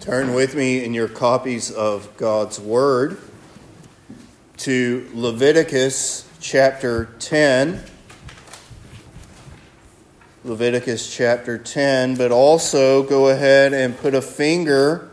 Turn 0.00 0.32
with 0.32 0.54
me 0.54 0.82
in 0.82 0.94
your 0.94 1.08
copies 1.08 1.70
of 1.70 2.16
God's 2.16 2.58
Word 2.58 3.20
to 4.56 5.06
Leviticus 5.12 6.26
chapter 6.40 7.10
10. 7.18 7.84
Leviticus 10.42 11.14
chapter 11.14 11.58
10, 11.58 12.14
but 12.14 12.32
also 12.32 13.02
go 13.02 13.28
ahead 13.28 13.74
and 13.74 13.94
put 13.94 14.14
a 14.14 14.22
finger 14.22 15.10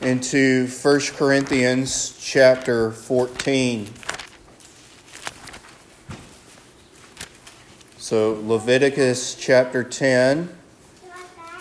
into 0.00 0.66
1 0.66 1.00
Corinthians 1.14 2.18
chapter 2.20 2.90
14. 2.90 3.88
So, 7.98 8.32
Leviticus 8.42 9.36
chapter 9.36 9.84
10 9.84 10.57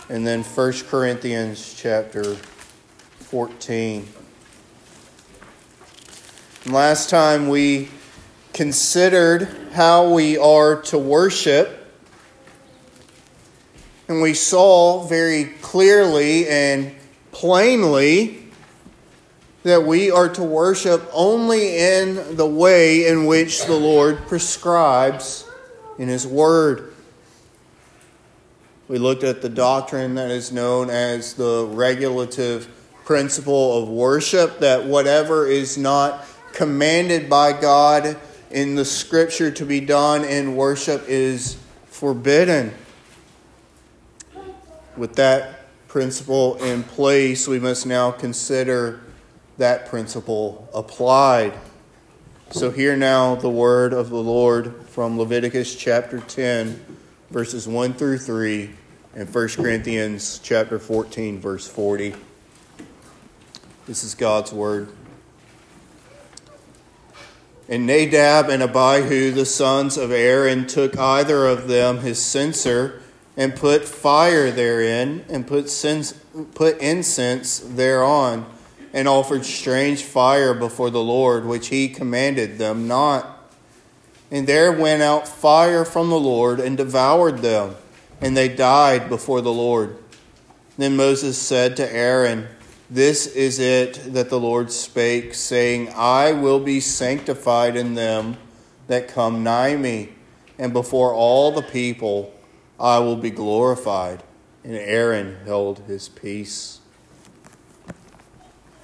and 0.09 0.25
then 0.25 0.41
1 0.41 0.73
Corinthians 0.89 1.73
chapter 1.77 2.23
14. 3.19 4.07
And 6.63 6.73
last 6.73 7.09
time 7.09 7.49
we 7.49 7.89
considered 8.53 9.49
how 9.73 10.13
we 10.13 10.37
are 10.37 10.81
to 10.83 10.97
worship, 10.97 11.85
and 14.07 14.21
we 14.21 14.33
saw 14.33 15.03
very 15.03 15.45
clearly 15.61 16.47
and 16.47 16.95
plainly 17.33 18.45
that 19.63 19.83
we 19.83 20.09
are 20.09 20.29
to 20.29 20.43
worship 20.43 21.05
only 21.11 21.77
in 21.77 22.37
the 22.37 22.47
way 22.47 23.07
in 23.07 23.25
which 23.25 23.65
the 23.65 23.75
Lord 23.75 24.25
prescribes 24.27 25.45
in 25.99 26.07
His 26.07 26.25
Word. 26.25 26.93
We 28.87 28.99
looked 28.99 29.25
at 29.25 29.41
the 29.41 29.49
doctrine 29.49 30.15
that 30.15 30.31
is 30.31 30.53
known 30.53 30.89
as 30.89 31.33
the 31.33 31.67
regulative 31.69 32.69
principle 33.03 33.83
of 33.83 33.89
worship, 33.89 34.59
that 34.59 34.85
whatever 34.85 35.45
is 35.45 35.77
not 35.77 36.23
commanded 36.53 37.29
by 37.29 37.51
God 37.59 38.15
in 38.49 38.75
the 38.75 38.85
scripture 38.85 39.51
to 39.51 39.65
be 39.65 39.81
done 39.81 40.23
in 40.23 40.55
worship 40.55 41.03
is 41.09 41.57
forbidden. 41.87 42.73
With 44.95 45.15
that 45.15 45.67
principle 45.89 46.55
in 46.55 46.83
place, 46.83 47.45
we 47.45 47.59
must 47.59 47.85
now 47.85 48.11
consider 48.11 49.01
that 49.57 49.87
principle 49.87 50.69
applied. 50.73 51.53
So, 52.51 52.71
hear 52.71 52.95
now 52.95 53.35
the 53.35 53.49
word 53.49 53.91
of 53.91 54.09
the 54.09 54.15
Lord 54.23 54.73
from 54.87 55.19
Leviticus 55.19 55.75
chapter 55.75 56.21
10 56.21 56.97
verses 57.29 57.67
1 57.67 57.93
through 57.93 58.19
3, 58.19 58.69
and 59.13 59.33
1 59.33 59.47
Corinthians 59.49 60.39
chapter 60.41 60.79
14, 60.79 61.39
verse 61.39 61.67
40. 61.67 62.15
This 63.85 64.03
is 64.03 64.15
God's 64.15 64.53
word. 64.53 64.89
And 67.69 67.85
Nadab 67.85 68.49
and 68.49 68.63
Abihu, 68.63 69.31
the 69.31 69.45
sons 69.45 69.97
of 69.97 70.11
Aaron, 70.11 70.67
took 70.67 70.97
either 70.97 71.47
of 71.47 71.67
them 71.67 71.99
his 71.99 72.17
censer 72.19 73.01
and 73.35 73.55
put 73.55 73.85
fire 73.85 74.49
therein, 74.49 75.23
and 75.29 75.45
put, 75.45 75.69
put 76.55 76.77
incense 76.79 77.59
thereon, 77.59 78.45
and 78.93 79.07
offered 79.07 79.45
strange 79.45 80.01
fire 80.03 80.53
before 80.53 80.89
the 80.89 81.03
Lord, 81.03 81.45
which 81.45 81.67
he 81.67 81.89
commanded 81.89 82.57
them 82.57 82.87
not. 82.87 83.36
And 84.29 84.47
there 84.47 84.71
went 84.71 85.01
out 85.01 85.27
fire 85.27 85.85
from 85.85 86.09
the 86.09 86.19
Lord 86.19 86.59
and 86.59 86.75
devoured 86.75 87.39
them, 87.39 87.75
and 88.19 88.35
they 88.35 88.49
died 88.49 89.07
before 89.09 89.41
the 89.41 89.53
Lord. 89.53 89.97
Then 90.77 90.97
Moses 90.97 91.37
said 91.37 91.77
to 91.77 91.93
Aaron, 91.93 92.47
This 92.89 93.25
is 93.25 93.59
it 93.59 94.13
that 94.13 94.29
the 94.29 94.39
Lord 94.39 94.71
spake, 94.71 95.33
saying, 95.33 95.89
I 95.95 96.33
will 96.33 96.59
be 96.59 96.79
sanctified 96.79 97.75
in 97.75 97.95
them 97.95 98.37
that 98.87 99.07
come 99.07 99.43
nigh 99.43 99.75
me, 99.75 100.09
and 100.59 100.73
before 100.73 101.13
all 101.13 101.51
the 101.51 101.61
people 101.61 102.33
I 102.79 102.99
will 102.99 103.15
be 103.15 103.31
glorified. 103.31 104.23
And 104.63 104.75
Aaron 104.75 105.37
held 105.45 105.79
his 105.79 106.09
peace. 106.09 106.81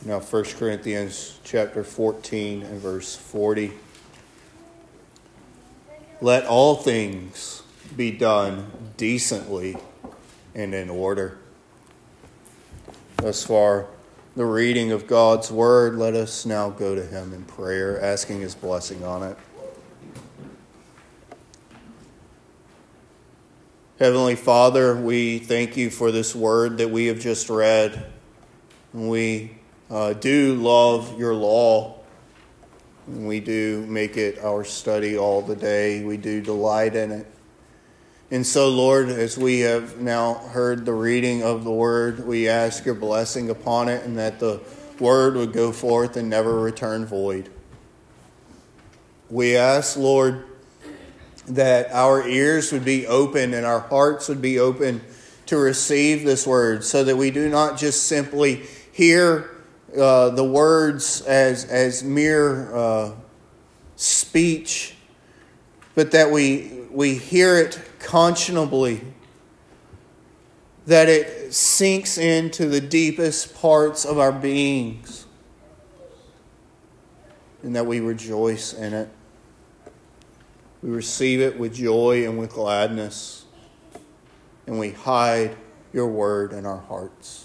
Now 0.05 0.19
1 0.19 0.43
Corinthians 0.57 1.39
chapter 1.43 1.83
14 1.83 2.63
and 2.63 2.79
verse 2.79 3.15
40. 3.15 3.71
Let 6.23 6.45
all 6.45 6.75
things 6.75 7.63
be 7.97 8.09
done 8.09 8.71
decently 8.95 9.75
and 10.55 10.73
in 10.73 10.89
order. 10.89 11.37
Thus 13.17 13.43
far, 13.43 13.87
the 14.33 14.45
reading 14.45 14.93
of 14.93 15.05
God's 15.05 15.51
word. 15.51 15.95
Let 15.97 16.13
us 16.13 16.45
now 16.45 16.69
go 16.69 16.95
to 16.95 17.05
Him 17.05 17.33
in 17.33 17.43
prayer, 17.43 18.01
asking 18.01 18.39
His 18.39 18.55
blessing 18.55 19.03
on 19.03 19.23
it. 19.23 19.37
Heavenly 23.99 24.37
Father, 24.37 24.95
we 24.95 25.39
thank 25.39 25.75
you 25.75 25.89
for 25.89 26.09
this 26.09 26.33
word 26.33 26.77
that 26.77 26.89
we 26.89 27.07
have 27.07 27.19
just 27.19 27.49
read. 27.49 28.13
We 28.93 29.57
uh, 29.89 30.13
do 30.13 30.55
love 30.55 31.19
your 31.19 31.33
law. 31.33 31.99
We 33.07 33.39
do 33.39 33.85
make 33.87 34.15
it 34.15 34.39
our 34.39 34.63
study 34.63 35.17
all 35.17 35.41
the 35.41 35.55
day. 35.55 36.03
We 36.03 36.17
do 36.17 36.41
delight 36.41 36.95
in 36.95 37.11
it. 37.11 37.27
And 38.31 38.47
so, 38.47 38.69
Lord, 38.69 39.09
as 39.09 39.37
we 39.37 39.59
have 39.59 39.99
now 39.99 40.35
heard 40.35 40.85
the 40.85 40.93
reading 40.93 41.43
of 41.43 41.63
the 41.63 41.71
word, 41.71 42.25
we 42.25 42.47
ask 42.47 42.85
your 42.85 42.95
blessing 42.95 43.49
upon 43.49 43.89
it 43.89 44.05
and 44.05 44.17
that 44.17 44.39
the 44.39 44.61
word 44.99 45.35
would 45.35 45.53
go 45.53 45.71
forth 45.71 46.17
and 46.17 46.29
never 46.29 46.59
return 46.59 47.05
void. 47.05 47.49
We 49.29 49.55
ask, 49.57 49.97
Lord, 49.97 50.45
that 51.47 51.91
our 51.91 52.27
ears 52.27 52.71
would 52.71 52.85
be 52.85 53.05
open 53.05 53.53
and 53.53 53.65
our 53.65 53.81
hearts 53.81 54.29
would 54.29 54.41
be 54.41 54.59
open 54.59 55.01
to 55.47 55.57
receive 55.57 56.23
this 56.23 56.47
word 56.47 56.83
so 56.83 57.03
that 57.03 57.17
we 57.17 57.31
do 57.31 57.49
not 57.49 57.77
just 57.77 58.03
simply 58.03 58.63
hear 58.91 59.52
uh, 59.97 60.29
the 60.29 60.43
words 60.43 61.21
as, 61.21 61.65
as 61.65 62.03
mere 62.03 62.75
uh, 62.75 63.11
speech, 63.95 64.95
but 65.95 66.11
that 66.11 66.31
we, 66.31 66.85
we 66.89 67.15
hear 67.15 67.57
it 67.59 67.79
conscionably, 67.99 69.01
that 70.85 71.07
it 71.07 71.53
sinks 71.53 72.17
into 72.17 72.67
the 72.67 72.81
deepest 72.81 73.55
parts 73.55 74.05
of 74.05 74.17
our 74.17 74.31
beings, 74.31 75.25
and 77.61 77.75
that 77.75 77.85
we 77.85 77.99
rejoice 77.99 78.73
in 78.73 78.93
it. 78.93 79.09
We 80.81 80.89
receive 80.89 81.39
it 81.39 81.57
with 81.57 81.75
joy 81.75 82.27
and 82.27 82.37
with 82.37 82.51
gladness, 82.51 83.45
and 84.67 84.77
we 84.77 84.91
hide 84.91 85.55
your 85.93 86.07
word 86.07 86.51
in 86.51 86.65
our 86.65 86.79
hearts. 86.79 87.42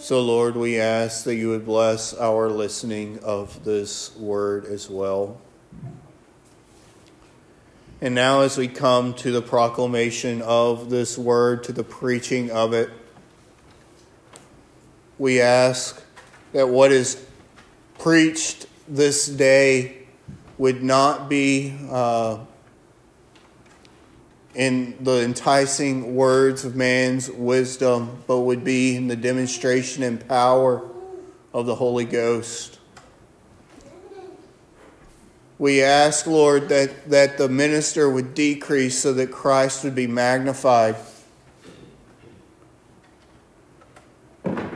So, 0.00 0.22
Lord, 0.22 0.56
we 0.56 0.80
ask 0.80 1.24
that 1.24 1.34
you 1.34 1.50
would 1.50 1.66
bless 1.66 2.14
our 2.14 2.48
listening 2.48 3.18
of 3.18 3.66
this 3.66 4.16
word 4.16 4.64
as 4.64 4.88
well. 4.88 5.38
And 8.00 8.14
now, 8.14 8.40
as 8.40 8.56
we 8.56 8.66
come 8.66 9.12
to 9.16 9.30
the 9.30 9.42
proclamation 9.42 10.40
of 10.40 10.88
this 10.88 11.18
word, 11.18 11.64
to 11.64 11.72
the 11.72 11.84
preaching 11.84 12.50
of 12.50 12.72
it, 12.72 12.88
we 15.18 15.38
ask 15.38 16.02
that 16.54 16.70
what 16.70 16.92
is 16.92 17.22
preached 17.98 18.64
this 18.88 19.26
day 19.26 19.98
would 20.56 20.82
not 20.82 21.28
be 21.28 21.76
uh, 21.90 22.38
in 24.54 24.96
the 25.00 25.22
enticing 25.22 26.14
words 26.14 26.64
of 26.64 26.74
man's 26.74 27.30
wisdom, 27.30 28.22
but 28.26 28.40
would 28.40 28.64
be 28.64 28.96
in 28.96 29.06
the 29.06 29.16
demonstration 29.16 30.02
and 30.02 30.26
power 30.26 30.82
of 31.52 31.66
the 31.66 31.74
Holy 31.74 32.04
Ghost. 32.04 32.78
We 35.58 35.82
ask, 35.82 36.26
Lord, 36.26 36.68
that, 36.70 37.10
that 37.10 37.36
the 37.38 37.48
minister 37.48 38.08
would 38.08 38.34
decrease 38.34 38.98
so 38.98 39.12
that 39.12 39.30
Christ 39.30 39.84
would 39.84 39.94
be 39.94 40.06
magnified. 40.06 40.96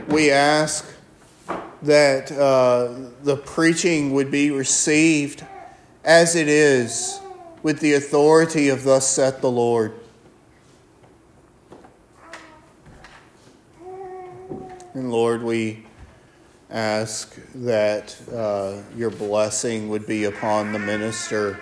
We 0.07 0.29
ask 0.29 0.85
that 1.81 2.31
uh, 2.31 2.93
the 3.23 3.35
preaching 3.35 4.13
would 4.13 4.31
be 4.31 4.51
received 4.51 5.43
as 6.03 6.35
it 6.35 6.47
is 6.47 7.19
with 7.65 7.79
the 7.79 7.93
authority 7.93 8.69
of 8.69 8.83
Thus 8.83 9.09
saith 9.09 9.41
the 9.41 9.49
Lord. 9.49 9.91
And 14.93 15.11
Lord, 15.11 15.41
we 15.41 15.83
ask 16.69 17.35
that 17.55 18.15
uh, 18.31 18.83
your 18.95 19.09
blessing 19.09 19.89
would 19.89 20.05
be 20.05 20.25
upon 20.25 20.73
the 20.73 20.77
minister 20.77 21.59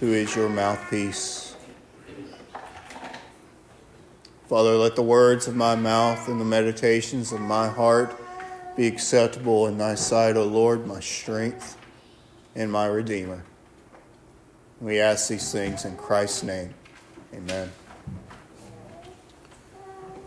who 0.00 0.14
is 0.14 0.34
your 0.34 0.48
mouthpiece. 0.48 1.54
Father, 4.48 4.76
let 4.76 4.96
the 4.96 5.02
words 5.02 5.46
of 5.46 5.54
my 5.54 5.74
mouth 5.74 6.26
and 6.26 6.40
the 6.40 6.46
meditations 6.46 7.32
of 7.32 7.42
my 7.42 7.68
heart 7.68 8.18
be 8.78 8.86
acceptable 8.86 9.66
in 9.66 9.76
thy 9.76 9.94
sight, 9.94 10.38
O 10.38 10.44
Lord, 10.44 10.86
my 10.86 11.00
strength 11.00 11.76
and 12.54 12.72
my 12.72 12.86
Redeemer. 12.86 13.44
We 14.80 15.00
ask 15.00 15.28
these 15.28 15.50
things 15.50 15.84
in 15.84 15.96
Christ's 15.96 16.44
name. 16.44 16.72
Amen. 17.34 17.68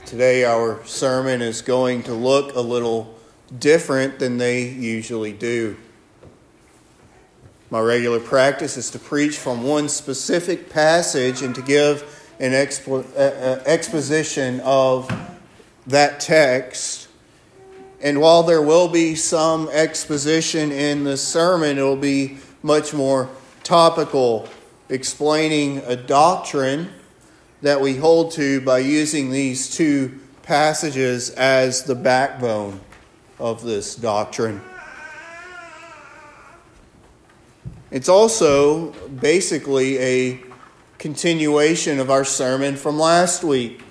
Today, 0.06 0.44
our 0.44 0.86
sermon 0.86 1.42
is 1.42 1.62
going 1.62 2.04
to 2.04 2.14
look 2.14 2.54
a 2.56 2.60
little 2.60 3.18
different 3.60 4.20
than 4.20 4.38
they 4.38 4.68
usually 4.68 5.32
do. 5.32 5.78
My 7.70 7.80
regular 7.80 8.20
practice 8.20 8.76
is 8.76 8.92
to 8.92 9.00
preach 9.00 9.38
from 9.38 9.64
one 9.64 9.88
specific 9.88 10.70
passage 10.70 11.42
and 11.42 11.56
to 11.56 11.62
give 11.62 12.04
an 12.42 12.52
expo- 12.52 13.06
uh, 13.16 13.64
exposition 13.66 14.60
of 14.66 15.10
that 15.88 16.20
text. 16.20 17.08
And 18.02 18.20
while 18.20 18.44
there 18.44 18.62
will 18.62 18.90
be 18.90 19.16
some 19.16 19.70
exposition 19.70 20.74
in 20.74 21.06
the 21.06 21.16
sermon, 21.16 21.78
it 21.78 21.84
will 21.84 21.96
be 21.96 22.40
much 22.62 22.94
more 22.94 23.30
topical, 23.64 24.48
explaining 24.90 25.80
a 25.80 25.96
doctrine 25.96 26.92
that 27.62 27.80
we 27.80 27.96
hold 27.96 28.32
to 28.32 28.62
by 28.62 28.80
using 28.80 29.30
these 29.30 29.76
two 29.76 30.20
passages 30.44 31.30
as 31.32 31.84
the 31.84 31.96
backbone 31.96 32.80
of 33.40 33.64
this 33.64 33.96
doctrine. 33.96 34.62
It's 37.92 38.10
also 38.10 38.92
basically 39.10 40.00
a 40.00 40.44
continuation 40.98 42.00
of 42.00 42.10
our 42.10 42.24
sermon 42.24 42.78
from 42.78 42.98
last 42.98 43.44
week. 43.44 43.84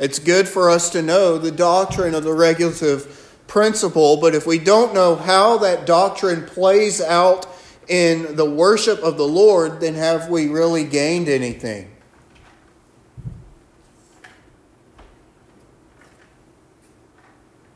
It's 0.00 0.18
good 0.18 0.48
for 0.48 0.70
us 0.70 0.90
to 0.90 1.02
know 1.02 1.38
the 1.38 1.50
doctrine 1.50 2.14
of 2.14 2.24
the 2.24 2.32
regulative 2.32 3.42
principle, 3.46 4.16
but 4.16 4.34
if 4.34 4.46
we 4.46 4.58
don't 4.58 4.94
know 4.94 5.14
how 5.14 5.58
that 5.58 5.86
doctrine 5.86 6.44
plays 6.44 7.00
out 7.00 7.46
in 7.88 8.36
the 8.36 8.48
worship 8.48 9.00
of 9.00 9.16
the 9.16 9.26
Lord, 9.26 9.80
then 9.80 9.94
have 9.94 10.28
we 10.28 10.48
really 10.48 10.84
gained 10.84 11.28
anything? 11.28 11.90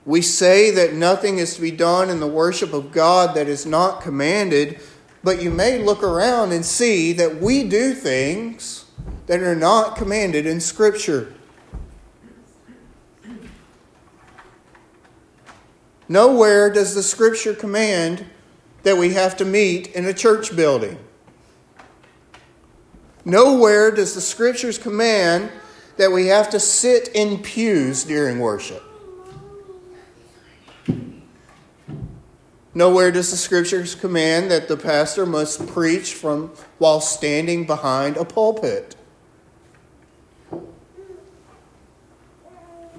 We 0.04 0.22
say 0.22 0.70
that 0.70 0.94
nothing 0.94 1.36
is 1.36 1.56
to 1.56 1.60
be 1.60 1.70
done 1.70 2.08
in 2.08 2.18
the 2.18 2.26
worship 2.26 2.72
of 2.72 2.92
God 2.92 3.34
that 3.34 3.46
is 3.46 3.66
not 3.66 4.00
commanded, 4.00 4.80
but 5.22 5.42
you 5.42 5.50
may 5.50 5.78
look 5.78 6.02
around 6.02 6.52
and 6.52 6.64
see 6.64 7.12
that 7.12 7.42
we 7.42 7.68
do 7.68 7.92
things 7.92 8.86
that 9.26 9.40
are 9.40 9.54
not 9.54 9.96
commanded 9.96 10.46
in 10.46 10.60
Scripture. 10.60 11.34
Nowhere 16.08 16.70
does 16.70 16.94
the 16.94 17.02
Scripture 17.02 17.52
command 17.52 18.24
that 18.88 18.96
we 18.96 19.12
have 19.12 19.36
to 19.36 19.44
meet 19.44 19.88
in 19.88 20.06
a 20.06 20.14
church 20.14 20.56
building. 20.56 20.98
Nowhere 23.22 23.90
does 23.90 24.14
the 24.14 24.22
Scriptures 24.22 24.78
command 24.78 25.50
that 25.98 26.10
we 26.10 26.28
have 26.28 26.48
to 26.48 26.58
sit 26.58 27.08
in 27.08 27.42
pews 27.42 28.04
during 28.04 28.38
worship. 28.38 28.82
Nowhere 32.72 33.12
does 33.12 33.30
the 33.30 33.36
scriptures 33.36 33.94
command 33.94 34.50
that 34.50 34.68
the 34.68 34.76
pastor 34.76 35.26
must 35.26 35.66
preach 35.66 36.14
from 36.14 36.52
while 36.78 37.02
standing 37.02 37.66
behind 37.66 38.16
a 38.16 38.24
pulpit. 38.24 38.96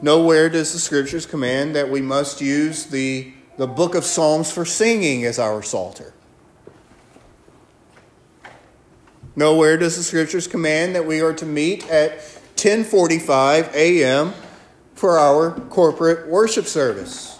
Nowhere 0.03 0.49
does 0.49 0.71
the 0.73 0.79
scriptures 0.79 1.25
command 1.25 1.75
that 1.75 1.89
we 1.89 2.01
must 2.01 2.41
use 2.41 2.85
the, 2.85 3.33
the 3.59 3.67
book 3.67 3.93
of 3.93 4.05
Psalms 4.05 4.49
for 4.49 4.63
singing 4.63 5.25
as 5.25 5.37
our 5.37 5.61
psalter. 5.61 6.13
Nowhere 9.35 9.75
does 9.75 9.97
the 9.97 10.03
scriptures 10.03 10.47
command 10.47 10.95
that 10.95 11.05
we 11.05 11.19
are 11.19 11.33
to 11.33 11.45
meet 11.45 11.85
at 11.89 12.19
10:45 12.55 13.73
a.m. 13.73 14.33
for 14.95 15.19
our 15.19 15.51
corporate 15.51 16.29
worship 16.29 16.67
service. 16.67 17.37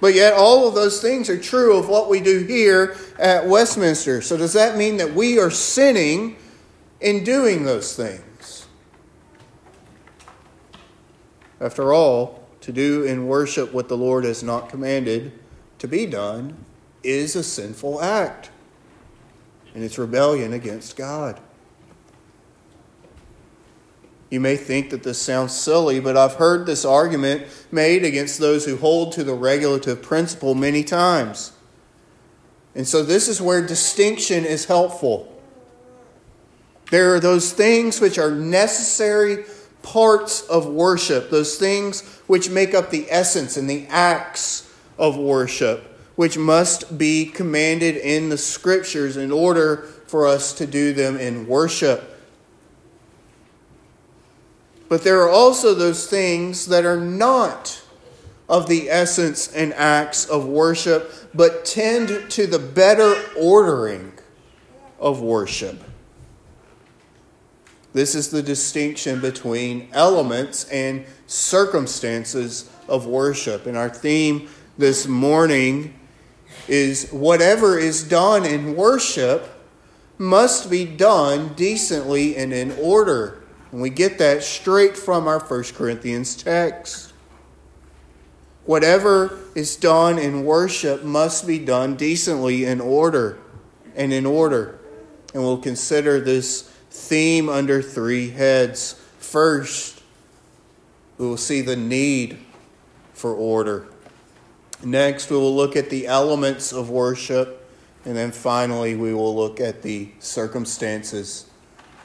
But 0.00 0.14
yet, 0.14 0.34
all 0.34 0.68
of 0.68 0.76
those 0.76 1.02
things 1.02 1.28
are 1.28 1.38
true 1.38 1.76
of 1.76 1.88
what 1.88 2.08
we 2.08 2.20
do 2.20 2.44
here 2.44 2.96
at 3.18 3.48
Westminster. 3.48 4.22
So, 4.22 4.36
does 4.36 4.52
that 4.52 4.76
mean 4.76 4.98
that 4.98 5.12
we 5.12 5.40
are 5.40 5.50
sinning 5.50 6.36
in 7.00 7.24
doing 7.24 7.64
those 7.64 7.96
things? 7.96 8.66
After 11.60 11.92
all, 11.92 12.43
to 12.64 12.72
do 12.72 13.02
in 13.02 13.26
worship 13.26 13.74
what 13.74 13.88
the 13.88 13.96
Lord 13.96 14.24
has 14.24 14.42
not 14.42 14.70
commanded 14.70 15.38
to 15.78 15.86
be 15.86 16.06
done 16.06 16.56
is 17.02 17.36
a 17.36 17.44
sinful 17.44 18.00
act, 18.00 18.48
and 19.74 19.84
it's 19.84 19.98
rebellion 19.98 20.54
against 20.54 20.96
God. 20.96 21.38
You 24.30 24.40
may 24.40 24.56
think 24.56 24.88
that 24.90 25.02
this 25.02 25.20
sounds 25.20 25.54
silly, 25.54 26.00
but 26.00 26.16
I've 26.16 26.36
heard 26.36 26.64
this 26.64 26.86
argument 26.86 27.44
made 27.70 28.02
against 28.02 28.38
those 28.38 28.64
who 28.64 28.78
hold 28.78 29.12
to 29.12 29.24
the 29.24 29.34
regulative 29.34 30.00
principle 30.00 30.54
many 30.54 30.82
times. 30.82 31.52
And 32.74 32.88
so, 32.88 33.02
this 33.02 33.28
is 33.28 33.42
where 33.42 33.64
distinction 33.64 34.46
is 34.46 34.64
helpful. 34.64 35.30
There 36.90 37.14
are 37.14 37.20
those 37.20 37.52
things 37.52 38.00
which 38.00 38.18
are 38.18 38.30
necessary 38.30 39.44
parts 39.84 40.40
of 40.48 40.66
worship, 40.66 41.30
those 41.30 41.56
things 41.56 42.02
which 42.26 42.50
make 42.50 42.74
up 42.74 42.90
the 42.90 43.06
essence 43.10 43.56
and 43.56 43.70
the 43.70 43.86
acts 43.88 44.74
of 44.98 45.16
worship, 45.16 45.96
which 46.16 46.36
must 46.36 46.98
be 46.98 47.26
commanded 47.26 47.96
in 47.96 48.30
the 48.30 48.38
scriptures 48.38 49.16
in 49.16 49.30
order 49.30 49.76
for 50.06 50.26
us 50.26 50.52
to 50.54 50.66
do 50.66 50.92
them 50.92 51.16
in 51.16 51.46
worship. 51.46 52.10
But 54.88 55.04
there 55.04 55.22
are 55.22 55.30
also 55.30 55.74
those 55.74 56.08
things 56.08 56.66
that 56.66 56.84
are 56.84 57.00
not 57.00 57.82
of 58.48 58.68
the 58.68 58.90
essence 58.90 59.52
and 59.52 59.72
acts 59.74 60.26
of 60.26 60.46
worship, 60.46 61.12
but 61.34 61.64
tend 61.64 62.30
to 62.30 62.46
the 62.46 62.58
better 62.58 63.14
ordering 63.38 64.12
of 64.98 65.20
worship. 65.20 65.82
This 67.94 68.16
is 68.16 68.30
the 68.30 68.42
distinction 68.42 69.20
between 69.20 69.88
elements 69.92 70.64
and 70.64 71.06
circumstances 71.28 72.68
of 72.88 73.06
worship. 73.06 73.66
And 73.66 73.76
our 73.76 73.88
theme 73.88 74.48
this 74.76 75.06
morning 75.06 75.94
is 76.66 77.08
whatever 77.10 77.78
is 77.78 78.02
done 78.02 78.44
in 78.44 78.74
worship 78.74 79.48
must 80.18 80.68
be 80.68 80.84
done 80.84 81.54
decently 81.54 82.36
and 82.36 82.52
in 82.52 82.72
order. 82.72 83.44
And 83.70 83.80
we 83.80 83.90
get 83.90 84.18
that 84.18 84.42
straight 84.42 84.96
from 84.96 85.28
our 85.28 85.38
1 85.38 85.62
Corinthians 85.74 86.34
text. 86.34 87.12
Whatever 88.64 89.38
is 89.54 89.76
done 89.76 90.18
in 90.18 90.44
worship 90.44 91.04
must 91.04 91.46
be 91.46 91.60
done 91.60 91.94
decently 91.94 92.64
in 92.64 92.80
order 92.80 93.38
and 93.94 94.12
in 94.12 94.26
order. 94.26 94.80
And 95.32 95.44
we'll 95.44 95.58
consider 95.58 96.18
this 96.18 96.73
theme 96.94 97.48
under 97.48 97.82
three 97.82 98.30
heads. 98.30 98.94
First, 99.18 100.00
we 101.18 101.26
will 101.26 101.36
see 101.36 101.60
the 101.60 101.76
need 101.76 102.38
for 103.12 103.34
order. 103.34 103.88
Next, 104.82 105.28
we 105.28 105.36
will 105.36 105.54
look 105.54 105.74
at 105.74 105.90
the 105.90 106.06
elements 106.06 106.72
of 106.72 106.90
worship. 106.90 107.68
And 108.04 108.16
then 108.16 108.30
finally, 108.30 108.94
we 108.94 109.12
will 109.12 109.34
look 109.34 109.60
at 109.60 109.82
the 109.82 110.10
circumstances 110.20 111.46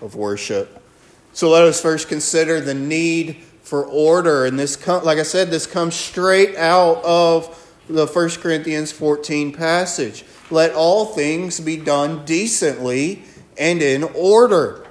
of 0.01 0.15
worship. 0.15 0.81
So 1.33 1.49
let 1.49 1.63
us 1.63 1.79
first 1.79 2.07
consider 2.07 2.59
the 2.59 2.73
need 2.73 3.43
for 3.61 3.85
order. 3.85 4.45
And 4.45 4.57
this, 4.57 4.87
like 4.87 5.19
I 5.19 5.23
said, 5.23 5.51
this 5.51 5.67
comes 5.67 5.93
straight 5.93 6.55
out 6.55 7.03
of 7.03 7.55
the 7.87 8.07
1 8.07 8.29
Corinthians 8.41 8.91
14 8.91 9.53
passage. 9.53 10.25
Let 10.49 10.73
all 10.73 11.05
things 11.05 11.59
be 11.59 11.77
done 11.77 12.25
decently 12.25 13.23
and 13.59 13.81
in 13.81 14.03
order. 14.03 14.85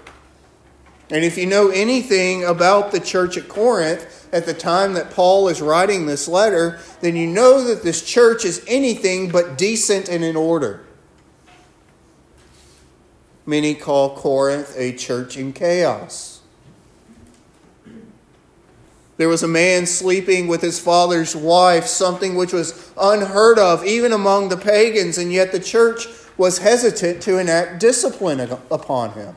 And 1.10 1.24
if 1.24 1.38
you 1.38 1.46
know 1.46 1.70
anything 1.70 2.44
about 2.44 2.92
the 2.92 3.00
church 3.00 3.38
at 3.38 3.48
Corinth 3.48 4.28
at 4.30 4.44
the 4.44 4.52
time 4.52 4.92
that 4.92 5.10
Paul 5.10 5.48
is 5.48 5.62
writing 5.62 6.04
this 6.04 6.28
letter, 6.28 6.78
then 7.00 7.16
you 7.16 7.26
know 7.26 7.64
that 7.64 7.82
this 7.82 8.04
church 8.04 8.44
is 8.44 8.62
anything 8.68 9.30
but 9.30 9.56
decent 9.56 10.08
and 10.08 10.22
in 10.22 10.36
order. 10.36 10.84
Many 13.46 13.74
call 13.74 14.14
Corinth 14.14 14.74
a 14.76 14.92
church 14.92 15.38
in 15.38 15.54
chaos. 15.54 16.42
There 19.16 19.28
was 19.28 19.42
a 19.42 19.48
man 19.48 19.86
sleeping 19.86 20.46
with 20.46 20.60
his 20.60 20.78
father's 20.78 21.34
wife, 21.34 21.86
something 21.86 22.36
which 22.36 22.52
was 22.52 22.92
unheard 23.00 23.58
of 23.58 23.84
even 23.84 24.12
among 24.12 24.50
the 24.50 24.56
pagans, 24.56 25.16
and 25.16 25.32
yet 25.32 25.50
the 25.50 25.58
church 25.58 26.06
was 26.38 26.58
hesitant 26.58 27.20
to 27.24 27.36
enact 27.36 27.80
discipline 27.80 28.40
upon 28.70 29.12
him. 29.12 29.36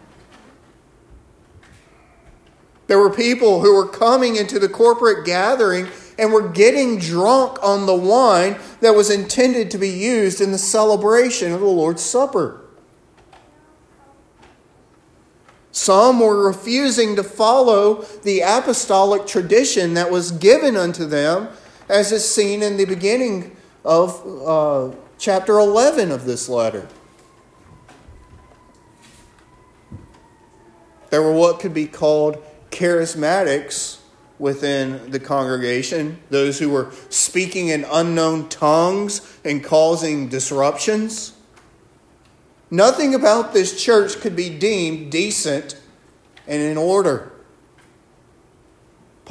There 2.87 2.99
were 2.99 3.09
people 3.09 3.61
who 3.61 3.73
were 3.73 3.87
coming 3.87 4.35
into 4.35 4.59
the 4.59 4.69
corporate 4.69 5.25
gathering 5.25 5.87
and 6.19 6.31
were 6.31 6.49
getting 6.49 6.99
drunk 6.99 7.57
on 7.63 7.85
the 7.85 7.95
wine 7.95 8.57
that 8.81 8.93
was 8.93 9.09
intended 9.09 9.71
to 9.71 9.77
be 9.77 9.89
used 9.89 10.39
in 10.39 10.51
the 10.51 10.57
celebration 10.57 11.51
of 11.51 11.61
the 11.61 11.65
Lord's 11.65 12.03
Supper. 12.03 12.61
Some 15.71 16.19
were 16.19 16.45
refusing 16.45 17.15
to 17.15 17.23
follow 17.23 18.03
the 18.23 18.41
apostolic 18.41 19.25
tradition 19.25 19.93
that 19.93 20.11
was 20.11 20.31
given 20.31 20.75
unto 20.75 21.05
them, 21.05 21.47
as 21.87 22.11
is 22.11 22.29
seen 22.29 22.61
in 22.61 22.77
the 22.77 22.85
beginning 22.85 23.55
of 23.85 24.21
uh, 24.45 24.95
chapter 25.21 25.59
11 25.59 26.11
of 26.11 26.25
this 26.25 26.49
letter. 26.49 26.87
There 31.11 31.21
were 31.21 31.31
what 31.31 31.59
could 31.59 31.75
be 31.75 31.85
called 31.85 32.43
charismatics 32.71 33.99
within 34.39 35.11
the 35.11 35.19
congregation, 35.19 36.19
those 36.31 36.57
who 36.57 36.69
were 36.69 36.91
speaking 37.09 37.67
in 37.67 37.85
unknown 37.91 38.49
tongues 38.49 39.37
and 39.45 39.63
causing 39.63 40.27
disruptions. 40.27 41.33
Nothing 42.71 43.13
about 43.13 43.53
this 43.53 43.79
church 43.79 44.19
could 44.21 44.35
be 44.35 44.49
deemed 44.49 45.11
decent 45.11 45.79
and 46.47 46.63
in 46.63 46.77
order. 46.77 47.30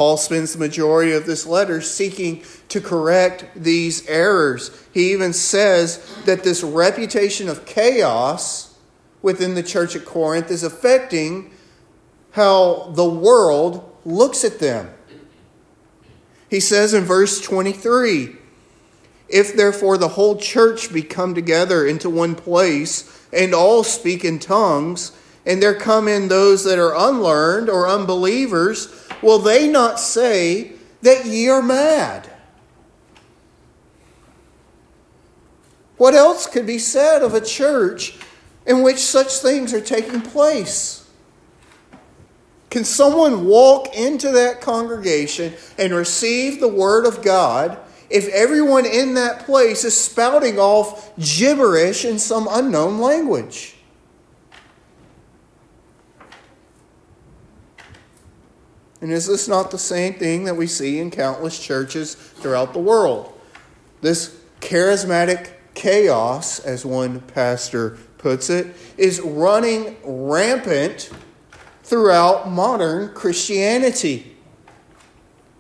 Paul 0.01 0.17
spends 0.17 0.55
the 0.55 0.59
majority 0.59 1.13
of 1.13 1.27
this 1.27 1.45
letter 1.45 1.83
seeking 1.83 2.43
to 2.71 2.81
correct 2.81 3.45
these 3.55 4.09
errors. 4.09 4.71
He 4.95 5.13
even 5.13 5.35
says 5.35 6.03
that 6.25 6.43
this 6.43 6.63
reputation 6.63 7.51
of 7.51 7.67
chaos 7.67 8.75
within 9.21 9.55
the 9.55 9.63
church 9.63 9.95
at 9.95 10.07
Corinth 10.07 10.51
is 10.51 10.63
affecting 10.63 11.51
how 12.31 12.93
the 12.95 13.07
world 13.07 13.95
looks 14.07 14.43
at 14.43 14.59
them. 14.59 14.89
He 16.49 16.61
says 16.61 16.95
in 16.95 17.05
verse 17.05 17.39
23 17.39 18.37
If 19.29 19.55
therefore 19.55 19.99
the 19.99 20.09
whole 20.09 20.39
church 20.39 20.91
be 20.91 21.03
come 21.03 21.35
together 21.35 21.87
into 21.87 22.09
one 22.09 22.37
place, 22.37 23.27
and 23.35 23.55
all 23.55 23.85
speak 23.85 24.25
in 24.25 24.39
tongues, 24.39 25.13
and 25.45 25.63
there 25.63 25.75
come 25.75 26.09
in 26.09 26.29
those 26.29 26.65
that 26.65 26.79
are 26.79 26.97
unlearned 26.97 27.69
or 27.69 27.87
unbelievers, 27.87 29.00
will 29.23 29.39
they 29.39 29.69
not 29.69 30.01
say 30.01 30.73
that 31.03 31.27
ye 31.27 31.49
are 31.49 31.63
mad? 31.63 32.31
What 35.97 36.15
else 36.15 36.47
could 36.47 36.67
be 36.67 36.79
said 36.79 37.23
of 37.23 37.35
a 37.35 37.41
church 37.41 38.19
in 38.67 38.83
which 38.83 38.99
such 38.99 39.35
things 39.35 39.75
are 39.75 39.81
taking 39.81 40.23
place? 40.23 41.07
Can 42.71 42.85
someone 42.85 43.47
walk 43.47 43.95
into 43.95 44.31
that 44.31 44.61
congregation 44.61 45.55
and 45.77 45.93
receive 45.93 46.61
the 46.61 46.69
Word 46.69 47.05
of 47.05 47.21
God 47.23 47.79
if 48.09 48.29
everyone 48.29 48.87
in 48.87 49.15
that 49.15 49.45
place 49.45 49.85
is 49.85 49.99
spouting 49.99 50.59
off 50.59 51.13
gibberish 51.19 52.05
in 52.05 52.19
some 52.19 52.49
unknown 52.51 52.99
language? 52.99 53.77
And 59.01 59.11
is 59.11 59.27
this 59.27 59.49
not 59.49 59.71
the 59.71 59.79
same 59.79 60.15
thing 60.15 60.45
that 60.45 60.57
we 60.57 60.67
see 60.67 60.99
in 60.99 61.11
countless 61.11 61.59
churches 61.59 62.15
throughout 62.15 62.73
the 62.73 62.81
world? 62.81 63.33
This 64.03 64.39
charismatic 64.61 65.51
chaos, 65.75 66.61
as 66.61 66.85
one 66.85 67.21
pastor 67.21 67.99
puts 68.19 68.51
it, 68.51 68.77
is 68.99 69.21
running 69.21 69.97
rampant 70.05 71.11
throughout 71.83 72.49
modern 72.49 73.15
Christianity. 73.15 74.37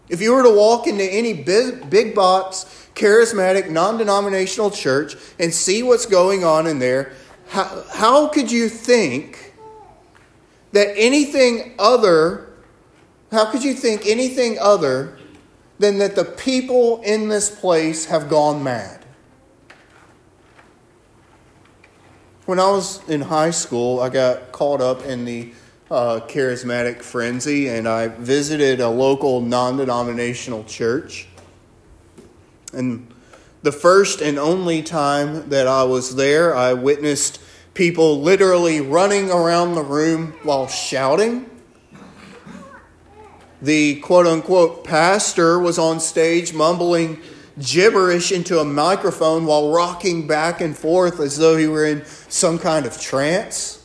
If 0.08 0.20
you 0.20 0.34
were 0.34 0.42
to 0.42 0.54
walk 0.54 0.86
into 0.86 1.04
any 1.04 1.32
big, 1.32 1.88
big 1.88 2.14
box, 2.14 2.88
charismatic, 2.94 3.70
non 3.70 3.96
denominational 3.96 4.70
church 4.70 5.16
and 5.38 5.54
see 5.54 5.82
what's 5.82 6.06
going 6.06 6.44
on 6.44 6.66
in 6.66 6.78
there, 6.78 7.12
how, 7.48 7.84
how 7.92 8.28
could 8.28 8.52
you 8.52 8.68
think 8.68 9.54
that 10.72 10.92
anything 10.96 11.74
other, 11.78 12.49
how 13.30 13.50
could 13.50 13.62
you 13.62 13.74
think 13.74 14.06
anything 14.06 14.58
other 14.58 15.18
than 15.78 15.98
that 15.98 16.16
the 16.16 16.24
people 16.24 17.00
in 17.02 17.28
this 17.28 17.48
place 17.50 18.06
have 18.06 18.28
gone 18.28 18.62
mad? 18.62 19.04
When 22.46 22.58
I 22.58 22.68
was 22.70 23.08
in 23.08 23.20
high 23.20 23.50
school, 23.50 24.00
I 24.00 24.08
got 24.08 24.50
caught 24.50 24.80
up 24.80 25.04
in 25.04 25.24
the 25.24 25.52
uh, 25.90 26.20
charismatic 26.28 27.02
frenzy, 27.02 27.68
and 27.68 27.88
I 27.88 28.08
visited 28.08 28.80
a 28.80 28.88
local 28.88 29.40
non 29.40 29.76
denominational 29.76 30.64
church. 30.64 31.28
And 32.72 33.12
the 33.62 33.72
first 33.72 34.20
and 34.20 34.38
only 34.38 34.82
time 34.82 35.48
that 35.50 35.66
I 35.66 35.84
was 35.84 36.16
there, 36.16 36.54
I 36.54 36.72
witnessed 36.72 37.40
people 37.74 38.20
literally 38.20 38.80
running 38.80 39.30
around 39.30 39.74
the 39.74 39.82
room 39.82 40.32
while 40.42 40.66
shouting. 40.66 41.49
The 43.62 44.00
quote 44.00 44.26
unquote 44.26 44.84
pastor 44.84 45.58
was 45.58 45.78
on 45.78 46.00
stage 46.00 46.54
mumbling 46.54 47.20
gibberish 47.58 48.32
into 48.32 48.58
a 48.58 48.64
microphone 48.64 49.44
while 49.44 49.70
rocking 49.70 50.26
back 50.26 50.60
and 50.60 50.76
forth 50.76 51.20
as 51.20 51.36
though 51.36 51.56
he 51.56 51.66
were 51.66 51.84
in 51.84 52.04
some 52.28 52.58
kind 52.58 52.86
of 52.86 53.00
trance. 53.00 53.84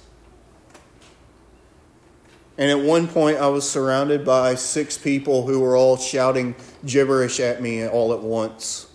And 2.58 2.72
at 2.72 2.80
one 2.80 3.08
point, 3.10 3.38
I 3.38 3.48
was 3.48 3.70
surrounded 3.70 4.24
by 4.24 4.56
six 4.56 4.98
people 4.98 5.46
who 5.46 5.60
were 5.60 5.76
all 5.76 5.98
shouting 5.98 6.56
gibberish 6.86 7.42
at 7.42 7.62
me 7.62 7.86
all 7.86 8.14
at 8.14 8.22
once. 8.22 8.88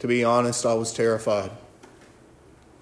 To 0.00 0.06
be 0.06 0.22
honest, 0.22 0.66
I 0.66 0.74
was 0.74 0.92
terrified. 0.92 1.50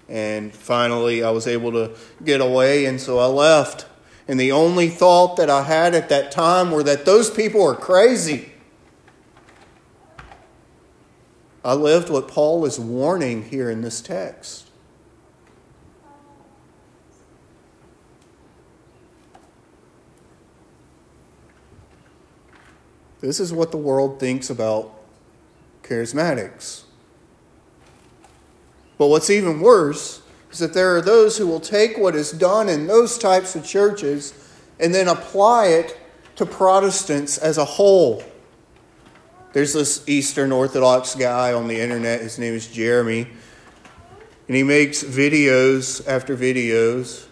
And 0.09 0.53
finally, 0.53 1.23
I 1.23 1.31
was 1.31 1.47
able 1.47 1.71
to 1.71 1.91
get 2.23 2.41
away, 2.41 2.85
and 2.85 2.99
so 2.99 3.17
I 3.17 3.27
left. 3.27 3.85
And 4.27 4.39
the 4.39 4.51
only 4.51 4.89
thought 4.89 5.37
that 5.37 5.49
I 5.49 5.63
had 5.63 5.93
at 5.93 6.09
that 6.09 6.31
time 6.31 6.71
were 6.71 6.83
that 6.83 7.05
those 7.05 7.29
people 7.29 7.63
are 7.63 7.75
crazy. 7.75 8.51
I 11.63 11.73
lived 11.73 12.09
what 12.09 12.27
Paul 12.27 12.65
is 12.65 12.79
warning 12.79 13.43
here 13.45 13.69
in 13.69 13.81
this 13.81 14.01
text. 14.01 14.69
This 23.21 23.39
is 23.39 23.51
what 23.51 23.71
the 23.71 23.77
world 23.77 24.19
thinks 24.19 24.51
about 24.51 24.93
charismatics. 25.81 26.83
But 28.99 29.07
what's 29.07 29.31
even 29.31 29.61
worse 29.61 30.21
is 30.55 30.59
that 30.59 30.73
there 30.73 30.95
are 30.95 31.01
those 31.01 31.37
who 31.37 31.45
will 31.45 31.59
take 31.59 31.97
what 31.97 32.15
is 32.15 32.31
done 32.31 32.69
in 32.69 32.87
those 32.87 33.17
types 33.17 33.57
of 33.57 33.65
churches 33.65 34.33
and 34.79 34.95
then 34.95 35.09
apply 35.09 35.67
it 35.67 35.99
to 36.37 36.45
Protestants 36.45 37.37
as 37.37 37.57
a 37.57 37.65
whole. 37.65 38.23
There's 39.51 39.73
this 39.73 40.07
Eastern 40.07 40.53
Orthodox 40.53 41.13
guy 41.13 41.51
on 41.51 41.67
the 41.67 41.77
internet, 41.77 42.21
his 42.21 42.39
name 42.39 42.53
is 42.53 42.67
Jeremy, 42.67 43.27
and 44.47 44.55
he 44.55 44.63
makes 44.63 45.03
videos 45.03 46.07
after 46.07 46.37
videos 46.37 47.27